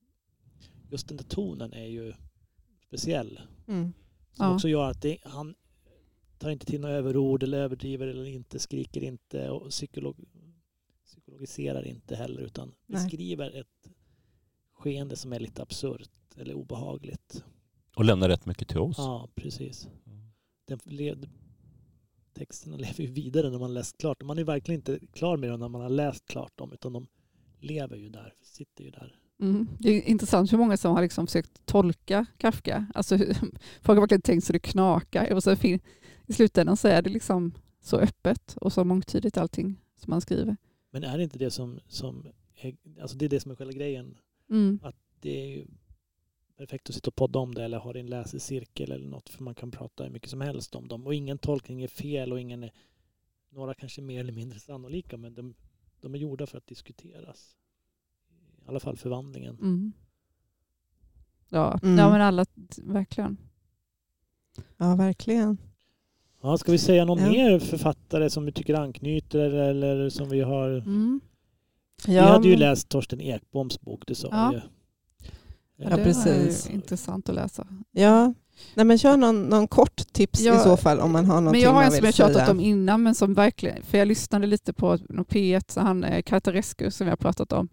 [0.92, 2.14] just den där tonen är ju
[2.88, 3.40] speciell.
[3.68, 3.94] Mm.
[4.32, 4.54] Som ja.
[4.54, 5.56] också gör att det, han
[6.38, 10.16] tar inte till några överord eller överdriver eller inte, skriker inte och psykolog,
[11.06, 13.04] psykologiserar inte heller utan Nej.
[13.04, 13.90] beskriver ett
[14.74, 17.44] skeende som är lite absurt eller obehagligt.
[17.96, 18.98] Och lämnar rätt mycket till oss.
[18.98, 19.88] Ja, precis
[20.70, 20.80] den,
[22.40, 24.24] texterna lever ju vidare när man läst klart.
[24.24, 27.08] Man är verkligen inte klar med dem när man har läst klart dem utan de
[27.60, 29.20] lever ju där, sitter ju där.
[29.42, 29.68] Mm.
[29.80, 32.88] Det är intressant hur många som har liksom försökt tolka Kafka.
[32.94, 33.18] Alltså,
[33.82, 35.34] folk har verkligen tänkt så det knakar.
[35.34, 35.52] Och så
[36.26, 40.58] I slutändan så är det liksom så öppet och så mångtydigt allting som man skriver.
[40.92, 43.74] Men är det inte det som, som är, alltså det är det som är själva
[43.74, 44.18] grejen?
[44.50, 44.80] Mm.
[44.84, 45.66] Att det är
[46.60, 49.56] perfekt att sitta och podda om det eller ha en läsecirkel eller något för man
[49.56, 52.64] kan prata hur mycket som helst om dem och ingen tolkning är fel och ingen
[52.64, 52.72] är,
[53.50, 55.54] några kanske mer eller mindre sannolika men de,
[56.02, 57.56] de är gjorda för att diskuteras.
[58.66, 59.56] I alla fall förvandlingen.
[59.56, 59.94] Mm.
[61.50, 61.98] Ja, mm.
[61.98, 62.46] ja, men alla,
[62.84, 63.38] verkligen.
[64.78, 65.58] Ja, verkligen.
[66.42, 67.30] Ja, ska vi säga någon ja.
[67.30, 70.70] mer författare som vi tycker anknyter eller som vi har?
[70.70, 71.22] Mm.
[72.08, 72.60] Ja, vi hade ju men...
[72.60, 74.54] läst Torsten Ekboms bok, det sa ja.
[74.54, 74.62] ju.
[75.82, 76.66] Ja, det precis.
[76.66, 77.68] var intressant att läsa.
[77.92, 78.34] Ja,
[78.74, 81.52] Nej, men kör någon, någon kort tips ja, i så fall om man har någonting
[81.52, 84.48] men Jag har en som jag tjatat om innan, men som verkligen, för jag lyssnade
[84.48, 87.70] lite på P1, så han eh, Kartarescu som vi har pratat om.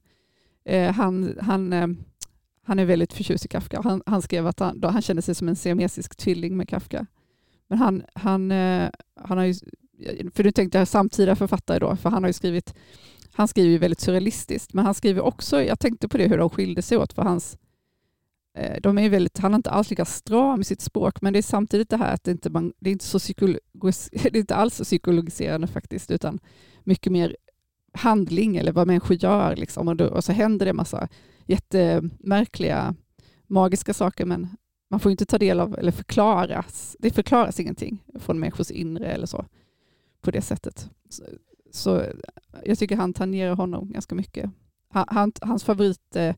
[0.64, 1.86] Eh, han, han, eh,
[2.64, 3.80] han är väldigt förtjust i Kafka.
[3.84, 7.06] Han, han skrev att han, då, han kände sig som en siamesisk tvilling med Kafka.
[7.68, 8.90] Men han, han, eh,
[9.20, 9.54] han har ju,
[10.34, 12.74] för nu tänkte jag samtida författare då, för han har ju skrivit,
[13.32, 16.50] han skriver ju väldigt surrealistiskt, men han skriver också, jag tänkte på det hur de
[16.50, 17.58] skilde sig åt, för hans
[18.56, 21.38] Eh, de är väldigt, han är inte alls lika stram i sitt språk, men det
[21.38, 23.18] är samtidigt det här att det inte, man, det är inte, så
[24.12, 26.38] det är inte alls så psykologiserande faktiskt, utan
[26.84, 27.36] mycket mer
[27.92, 29.56] handling eller vad människor gör.
[29.56, 29.88] Liksom.
[29.88, 31.08] Och, då, och så händer det en massa
[31.46, 32.94] jättemärkliga,
[33.46, 34.48] magiska saker, men
[34.90, 36.96] man får inte ta del av eller förklaras.
[36.98, 39.46] Det förklaras ingenting från människors inre eller så
[40.20, 40.90] på det sättet.
[41.08, 41.22] Så,
[41.70, 42.04] så
[42.64, 44.50] jag tycker han tangerar honom ganska mycket.
[44.88, 46.34] Han, hans favorit eh,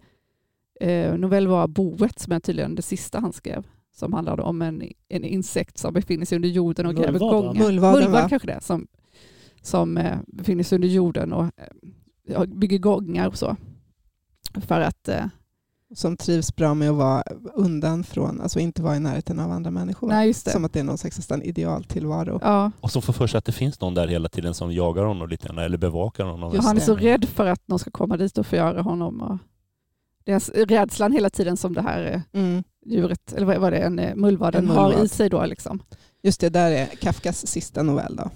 [0.80, 3.66] eh, novell var Boet som är tydligen det sista han skrev
[3.98, 7.54] som handlade om en, en insekt som befinner sig under jorden och gräver gångar.
[7.54, 8.86] Mullvad kanske det, som,
[9.62, 11.44] som eh, befinner sig under jorden och
[12.28, 13.56] eh, bygger gångar och så.
[14.60, 15.24] För att eh,
[15.94, 17.22] som trivs bra med att vara
[17.54, 20.08] undan från, alltså inte vara i närheten av andra människor.
[20.08, 22.38] Nej, Som att det är någon slags idealtillvaro.
[22.42, 22.70] Ja.
[22.80, 25.28] Och som får för sig att det finns någon där hela tiden som jagar honom
[25.28, 26.52] lite grann, eller bevakar honom.
[26.54, 29.20] Ja, han är så rädd för att någon ska komma dit och förgöra honom.
[29.20, 29.38] Och
[30.32, 32.62] är rädslan hela tiden som det här eh, mm.
[32.86, 35.46] djuret, eller vad var det, en eh, mullvaden en har i sig då.
[35.46, 35.82] Liksom.
[36.22, 38.30] Just det, där är Kafkas sista novell då.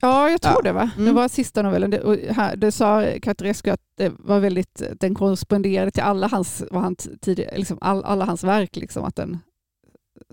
[0.00, 0.62] Ja, jag tror ja.
[0.62, 0.72] det.
[0.72, 0.90] va?
[0.96, 1.06] Mm.
[1.06, 1.90] Det var sista novellen.
[1.90, 6.62] Det, och här, det sa Katarescu att det var väldigt, den korresponderade till alla hans,
[6.70, 8.76] vad han tidigare, liksom all, alla hans verk.
[8.76, 9.38] Liksom, att den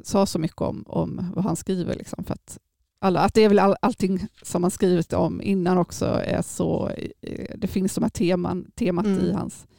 [0.03, 1.95] sa så mycket om, om vad han skriver.
[1.95, 2.57] Liksom, för att,
[2.99, 6.91] alla, att det är väl all, allting som han skrivit om innan också är så,
[7.21, 9.19] eh, det finns de här teman, temat mm.
[9.19, 9.72] i hans eh,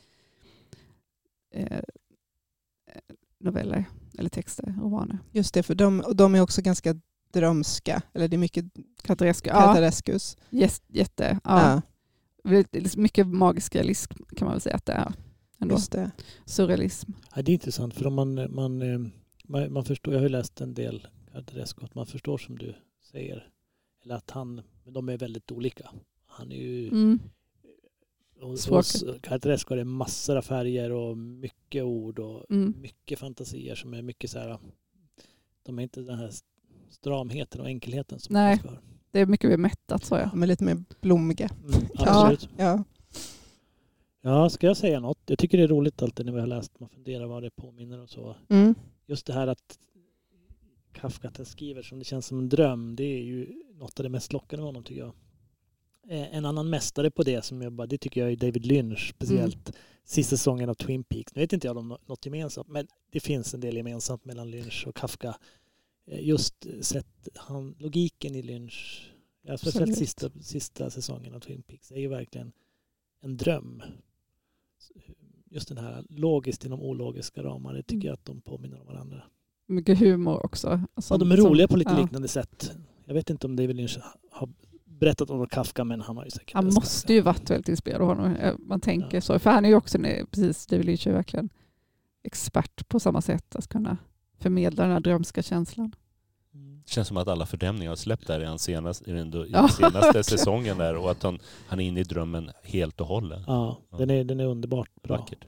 [3.38, 3.84] noveller
[4.18, 5.18] eller texter, romaner.
[5.32, 6.94] Just det, för de, de är också ganska
[7.32, 8.02] drömska.
[8.12, 8.64] Eller det är mycket
[9.02, 9.50] Katarescu.
[9.50, 10.36] Katarescus.
[10.50, 11.40] Ja, jätte.
[11.44, 11.82] Ja.
[12.44, 12.62] Ja.
[12.96, 15.12] Mycket magisk realism kan man väl säga att det är.
[15.58, 15.74] Ändå.
[15.74, 16.10] Just det.
[16.44, 17.12] Surrealism.
[17.34, 18.98] Ja, det är intressant för om man, man, eh,
[19.44, 22.74] man, man förstår, jag har ju läst en del Katarescu, att man förstår som du
[23.02, 23.48] säger.
[24.04, 25.90] Eller att han, de är väldigt olika.
[26.26, 27.20] Han är ju mm.
[28.44, 32.74] Hos Carteresco är det massor av färger och mycket ord och mm.
[32.80, 34.58] mycket fantasier som är mycket så här,
[35.62, 36.30] de är inte den här
[36.90, 38.62] stramheten och enkelheten som Nej,
[39.10, 40.42] det är mycket mer mättat så ja.
[40.42, 41.50] Är lite mer blommiga.
[41.62, 42.48] Mm, absolut.
[42.56, 42.84] Ja.
[44.20, 45.18] ja, ska jag säga något?
[45.26, 48.00] Jag tycker det är roligt alltid när vi har läst, man funderar vad det påminner
[48.00, 48.36] och så.
[48.48, 48.74] Mm.
[49.06, 49.78] Just det här att
[50.92, 54.32] Kafka skriver som det känns som en dröm, det är ju något av det mest
[54.32, 55.12] lockande med honom tycker jag.
[56.08, 59.12] Eh, en annan mästare på det som jag bara, det tycker jag är David Lynch,
[59.16, 59.80] speciellt mm.
[60.04, 61.34] sista säsongen av Twin Peaks.
[61.34, 64.84] Nu vet inte jag om något gemensamt, men det finns en del gemensamt mellan Lynch
[64.86, 65.36] och Kafka.
[66.06, 69.10] Eh, just sett han, logiken i Lynch,
[69.42, 72.52] ja, speciellt sista, sista säsongen av Twin Peaks, är ju verkligen
[73.20, 73.82] en dröm.
[75.50, 78.06] Just den här logiskt inom ologiska ramar, det tycker mm.
[78.06, 79.22] jag att de påminner om varandra.
[79.66, 80.80] Mycket humor också.
[80.94, 82.00] Alltså, ja, de är roliga på lite ja.
[82.00, 82.76] liknande sätt.
[83.04, 83.98] Jag vet inte om David Lynch
[84.30, 84.48] har
[85.00, 88.08] berättat om Kafka men han har ju säkert Han måste ju varit väldigt inspirerad av
[88.08, 88.36] honom.
[88.58, 89.20] Man tänker ja.
[89.20, 89.38] så.
[89.38, 89.98] För han är ju också,
[90.30, 91.50] precis David Lynch är verkligen
[92.22, 93.96] expert på samma sätt att kunna
[94.38, 95.94] förmedla den här drömska känslan.
[96.54, 96.82] Mm.
[96.84, 99.68] Det känns som att alla fördämningar har släppt där i den senaste, i den ja,
[99.78, 103.42] senaste säsongen där och att han, han är inne i drömmen helt och hållet.
[103.46, 103.98] Ja, ja.
[103.98, 105.16] Den, är, den är underbart bra.
[105.16, 105.44] Vackert.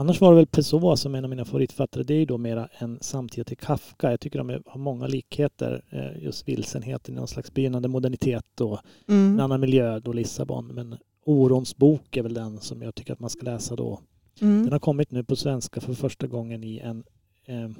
[0.00, 2.02] Annars var det väl Pessoa som en av mina favoritförfattare.
[2.02, 4.10] Det är ju då mera en samtida till Kafka.
[4.10, 5.84] Jag tycker de har många likheter.
[5.90, 9.32] Eh, just vilsenheten i någon slags begynnande modernitet och mm.
[9.32, 10.66] en annan miljö då Lissabon.
[10.66, 14.00] Men Orons bok är väl den som jag tycker att man ska läsa då.
[14.40, 14.62] Mm.
[14.62, 17.04] Den har kommit nu på svenska för första gången i en
[17.44, 17.70] eh,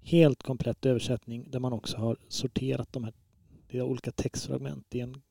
[0.00, 3.12] helt komplett översättning där man också har sorterat de här
[3.68, 5.22] är olika textfragment i en,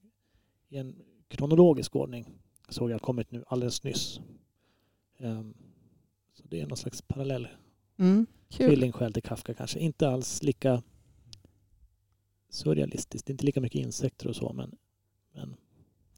[0.70, 0.96] i en
[1.28, 2.26] kronologisk ordning.
[2.70, 4.20] Såg jag kommit nu alldeles nyss.
[5.20, 5.54] Um,
[6.36, 7.48] så det är någon slags parallell
[8.00, 9.80] mm, tvillingsjäl till Kafka kanske.
[9.80, 10.82] Inte alls lika
[12.50, 13.30] surrealistiskt.
[13.30, 14.76] Inte lika mycket insekter och så men,
[15.34, 15.56] men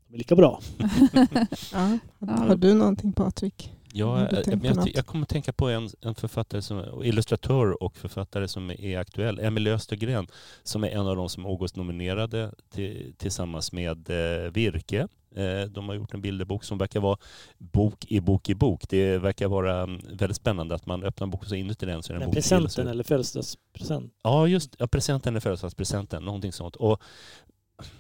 [0.08, 0.62] de är lika bra.
[1.72, 1.98] ja.
[2.20, 3.77] Har du någonting Patrik?
[3.98, 8.48] Ja, jag, jag, jag kommer att tänka på en, en författare, som, illustratör och författare
[8.48, 10.28] som är aktuell, Emelie Östergren,
[10.64, 15.08] som är en av de som August-nominerade till, tillsammans med eh, Virke.
[15.36, 17.18] Eh, de har gjort en bilderbok som verkar vara
[17.58, 18.90] bok i bok i bok.
[18.90, 22.18] Det verkar vara mm, väldigt spännande att man öppnar boken så inuti den så är
[22.18, 24.14] det en bok Presenten eller födelsedagspresent?
[24.24, 26.76] Ja, just ja, presenten eller födelsedagspresenten, någonting sånt.
[26.76, 27.02] Och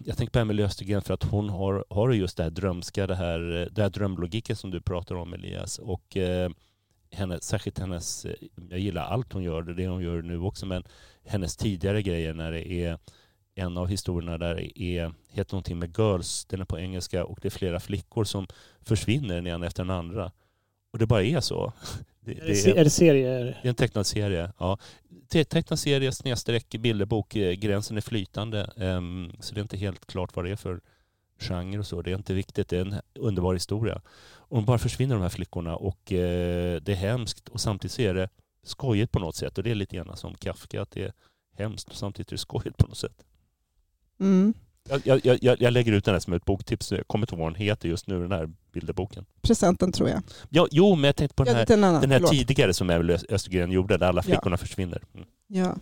[0.05, 3.15] jag tänker på Emelie Östergren för att hon har, har just det här drömska, det
[3.15, 5.79] här, det här drömlogiken som du pratar om Elias.
[5.79, 6.51] Och eh,
[7.11, 8.33] henne, särskilt hennes, eh,
[8.69, 10.83] jag gillar allt hon gör, det hon gör nu också, men
[11.25, 12.99] hennes tidigare grejer när det är
[13.55, 17.39] en av historierna där det är, heter någonting med girls, den är på engelska och
[17.41, 18.47] det är flera flickor som
[18.81, 20.31] försvinner den ena efter den andra.
[20.91, 21.73] Och det bara är så.
[22.19, 23.59] Det, det är, är, det serier?
[23.61, 24.51] Det är en tecknad serie.
[24.57, 24.77] Ja.
[25.29, 27.35] Tecknad serie snedstreck bilderbok.
[27.35, 28.71] Eh, gränsen är flytande.
[28.75, 30.81] Um, så det är inte helt klart vad det är för
[31.39, 32.01] genre och så.
[32.01, 32.69] Det är inte viktigt.
[32.69, 34.01] Det är en underbar historia.
[34.29, 36.17] Och de bara försvinner de här flickorna och uh,
[36.81, 38.29] det är hemskt och samtidigt så är det
[38.63, 39.57] skojigt på något sätt.
[39.57, 41.13] Och det är lite grann som Kafka, att det är
[41.57, 43.23] hemskt och samtidigt är det skojigt på något sätt.
[44.19, 44.53] Mm.
[44.89, 46.91] Jag, jag, jag, jag, lägger ut den här som ett boktips.
[46.91, 49.25] Jag kommer inte ihåg vad den heter just nu, den här bilderboken.
[49.41, 50.21] Presenten tror jag.
[50.49, 53.19] Ja, jo, men jag tänkte på den här, den, annan, den här tidigare som Emelie
[53.29, 54.57] Östergren gjorde, där alla flickorna ja.
[54.57, 55.03] försvinner.
[55.13, 55.27] Mm.
[55.47, 55.75] Ja,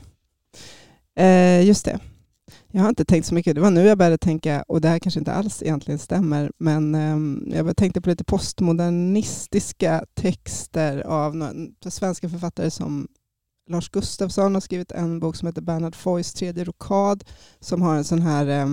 [1.24, 2.00] eh, just det.
[2.72, 3.56] Jag har inte tänkt så mycket.
[3.56, 6.96] Det var nu jag började tänka, och det här kanske inte alls egentligen stämmer, men
[6.96, 11.52] eh, jag tänkte på lite postmodernistiska texter av
[11.90, 13.08] svenska författare som
[13.70, 17.24] Lars Gustafsson har skrivit en bok som heter Bernhard Foys tredje rokad,
[17.60, 18.68] som har en sån här eh,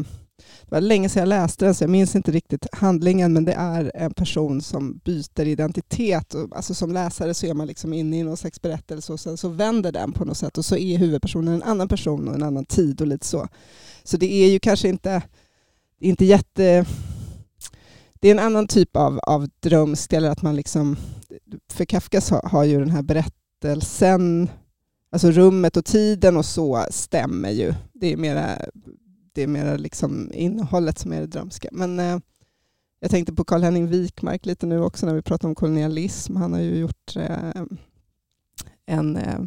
[0.63, 3.53] det var länge sedan jag läste den så jag minns inte riktigt handlingen men det
[3.53, 6.35] är en person som byter identitet.
[6.53, 9.49] Alltså som läsare så är man liksom inne i någon slags berättelse och sen så
[9.49, 12.65] vänder den på något sätt och så är huvudpersonen en annan person och en annan
[12.65, 13.49] tid och lite så.
[14.05, 15.23] Så det är ju kanske inte,
[16.01, 16.87] inte jätte...
[18.21, 20.97] Det är en annan typ av, av drömsk, eller att man liksom...
[21.73, 24.49] För Kafkas har, har ju den här berättelsen
[25.13, 27.75] Alltså rummet och tiden och så stämmer ju.
[27.93, 28.59] Det är mera
[29.33, 31.69] det är mer liksom innehållet som är det drömska.
[31.73, 32.19] Men eh,
[33.01, 36.37] jag tänkte på Karl-Henning Wikmark lite nu också när vi pratar om kolonialism.
[36.37, 37.63] Han har ju gjort eh,
[38.87, 39.39] en eh,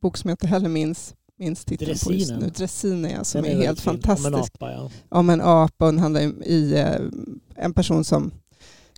[0.00, 2.46] bok som jag inte heller minns, minns titeln på just nu.
[2.48, 4.26] Dressinen, ja, som är, är helt fantastisk.
[4.28, 4.90] Om en apa, ja.
[5.08, 7.00] Om en apa och den handlar i, eh,
[7.64, 8.30] en person som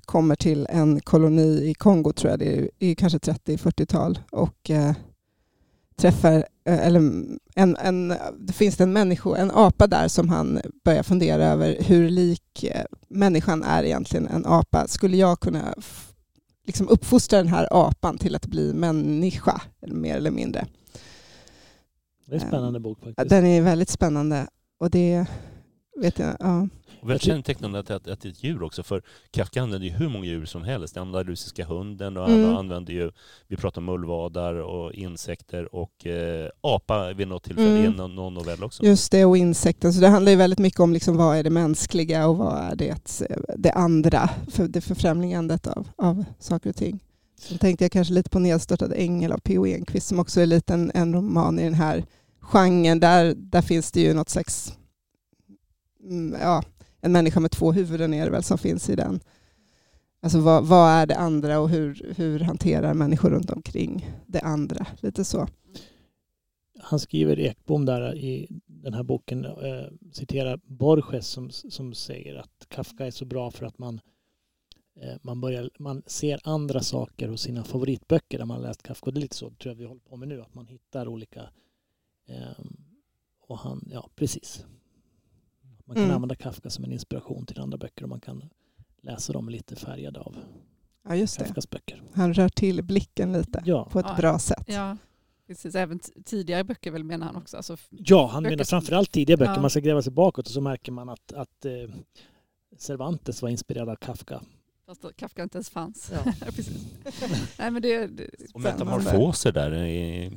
[0.05, 4.95] kommer till en koloni i Kongo, tror jag det är, i kanske 30-40-tal och eh,
[5.97, 7.01] träffar, eller
[7.55, 12.09] en, en, det finns en, människo, en apa där som han börjar fundera över hur
[12.11, 14.89] lik eh, människan är egentligen en apa.
[14.89, 15.75] Skulle jag kunna
[16.67, 20.67] liksom uppfostra den här apan till att bli människa, mer eller mindre?
[22.27, 23.29] Det är en spännande bok faktiskt.
[23.29, 24.47] Den är väldigt spännande.
[24.79, 25.27] Och det
[26.01, 26.69] vet jag, ja.
[27.03, 30.09] Väldigt kännetecknande att, att, att det är ett djur också, för Kafka använder ju hur
[30.09, 30.95] många djur som helst.
[30.95, 32.57] Den andalusiska hunden och mm.
[32.57, 33.11] använder ju,
[33.49, 37.95] vi pratar om mullvadar och insekter och eh, apa vid något tillfälle mm.
[37.95, 38.85] i någon, någon novell också.
[38.85, 39.91] Just det, och insekter.
[39.91, 42.77] Så det handlar ju väldigt mycket om liksom vad är det mänskliga och vad är
[42.77, 43.23] det,
[43.57, 47.01] det andra, för det förfrämligandet av, av saker och ting.
[47.41, 49.67] Sen tänkte jag kanske lite på Nedstörtad ängel av P.O.
[49.67, 52.05] Enquist som också är lite en, en roman i den här
[52.41, 53.01] genren.
[53.01, 54.73] Där, där finns det ju något slags
[56.05, 56.63] mm, ja,
[57.01, 59.21] en människa med två huvuden är det väl som finns i den.
[60.23, 64.87] Alltså vad, vad, är det andra och hur, hur hanterar människor runt omkring det andra?
[65.01, 65.49] Lite så.
[66.83, 72.67] Han skriver Ekbom där i den här boken, eh, citerar Borges som, som säger att
[72.69, 74.01] Kafka är så bra för att man,
[75.01, 79.07] eh, man, börjar, man ser andra saker hos sina favoritböcker där man läst Kafka.
[79.07, 81.09] Och det är lite så tror jag vi håller på med nu, att man hittar
[81.09, 81.41] olika
[82.29, 82.65] eh,
[83.49, 84.65] och han, ja precis.
[85.91, 86.15] Man kan mm.
[86.15, 88.45] använda Kafka som en inspiration till andra böcker och man kan
[89.03, 90.37] läsa dem lite färgade av
[91.03, 91.71] ja, just Kafkas det.
[91.71, 92.03] böcker.
[92.13, 93.89] Han rör till blicken lite ja.
[93.93, 94.65] på ett ja, bra sätt.
[94.67, 94.97] Ja.
[95.47, 97.57] Precis, även tidigare böcker väl menar han också.
[97.57, 99.53] Alltså ja, han menar framförallt tidigare böcker.
[99.53, 99.61] Ja.
[99.61, 101.73] Man ska gräva sig bakåt och så märker man att, att eh,
[102.77, 104.43] Cervantes var inspirerad av Kafka.
[104.87, 106.13] Fast Kafka inte ens fanns.
[106.15, 106.33] Ja.
[107.59, 110.31] Nej, men det, det, och metamorfoser där i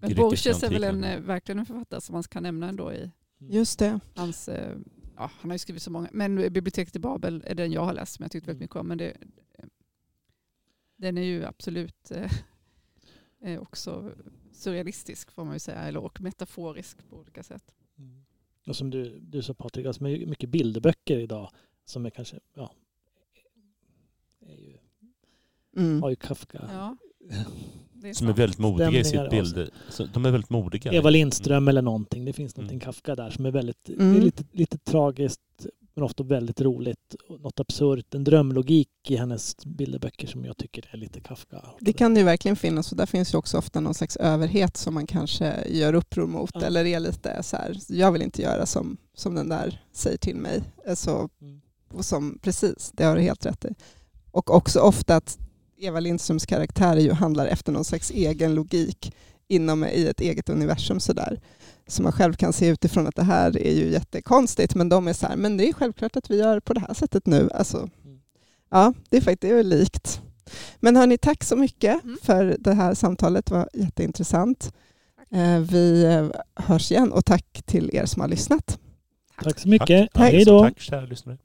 [0.00, 3.10] Men Borges är väl en, eh, verkligen en författare som man kan nämna ändå i.
[3.38, 4.00] Just det.
[4.14, 4.76] Hans, eh,
[5.16, 6.08] ja, han har ju skrivit så många.
[6.12, 8.64] Men Biblioteket i Babel är den jag har läst som jag tyckte väldigt mm.
[8.64, 8.88] mycket om.
[8.88, 9.16] Men det,
[10.96, 12.12] den är ju absolut
[13.40, 14.12] eh, också
[14.52, 17.74] surrealistisk får man ju säga, eller och metaforisk på olika sätt.
[17.98, 18.24] Mm.
[18.66, 21.50] Och som du, du sa Patrik, alltså mycket bilderböcker idag
[21.84, 22.72] som är kanske, ja,
[24.40, 24.78] är ju,
[25.76, 26.02] mm.
[26.02, 26.68] har ju Kafka.
[26.72, 26.96] Ja,
[28.04, 29.70] är som är väldigt modiga i sitt bild.
[30.12, 30.92] De är väldigt modiga.
[30.92, 31.68] Eva Lindström mm.
[31.68, 32.24] eller någonting.
[32.24, 32.84] Det finns någonting mm.
[32.84, 34.16] Kafka där som är väldigt, mm.
[34.16, 35.40] är lite, lite tragiskt
[35.96, 37.16] men ofta väldigt roligt.
[37.28, 41.62] Något absurt, en drömlogik i hennes bilderböcker som jag tycker är lite Kafka.
[41.80, 44.76] Det kan det ju verkligen finnas och där finns ju också ofta någon slags överhet
[44.76, 46.60] som man kanske gör uppror mot ja.
[46.60, 50.36] eller är lite så här, jag vill inte göra som, som den där säger till
[50.36, 50.62] mig.
[50.94, 51.60] Så, mm.
[51.88, 53.74] och som, precis, det har du helt rätt i.
[54.30, 55.38] Och också ofta att
[55.78, 59.14] Eva Lindströms karaktär ju handlar efter någon slags egen logik
[59.48, 61.40] inom i ett eget universum sådär.
[61.86, 65.12] Så man själv kan se utifrån att det här är ju jättekonstigt, men de är
[65.12, 67.50] så här, men det är självklart att vi gör på det här sättet nu.
[67.54, 68.20] Alltså, mm.
[68.70, 70.20] ja, det är faktiskt det är likt.
[70.80, 72.18] Men hörni, tack så mycket mm.
[72.22, 73.46] för det här samtalet.
[73.46, 74.72] Det var jätteintressant.
[75.16, 75.40] Tack.
[75.40, 78.78] Eh, vi eh, hörs igen och tack till er som har lyssnat.
[79.42, 80.12] Tack så mycket.
[80.12, 80.32] Tack.
[80.32, 80.62] Hej då.
[80.62, 81.38] Tack kära lyssnare.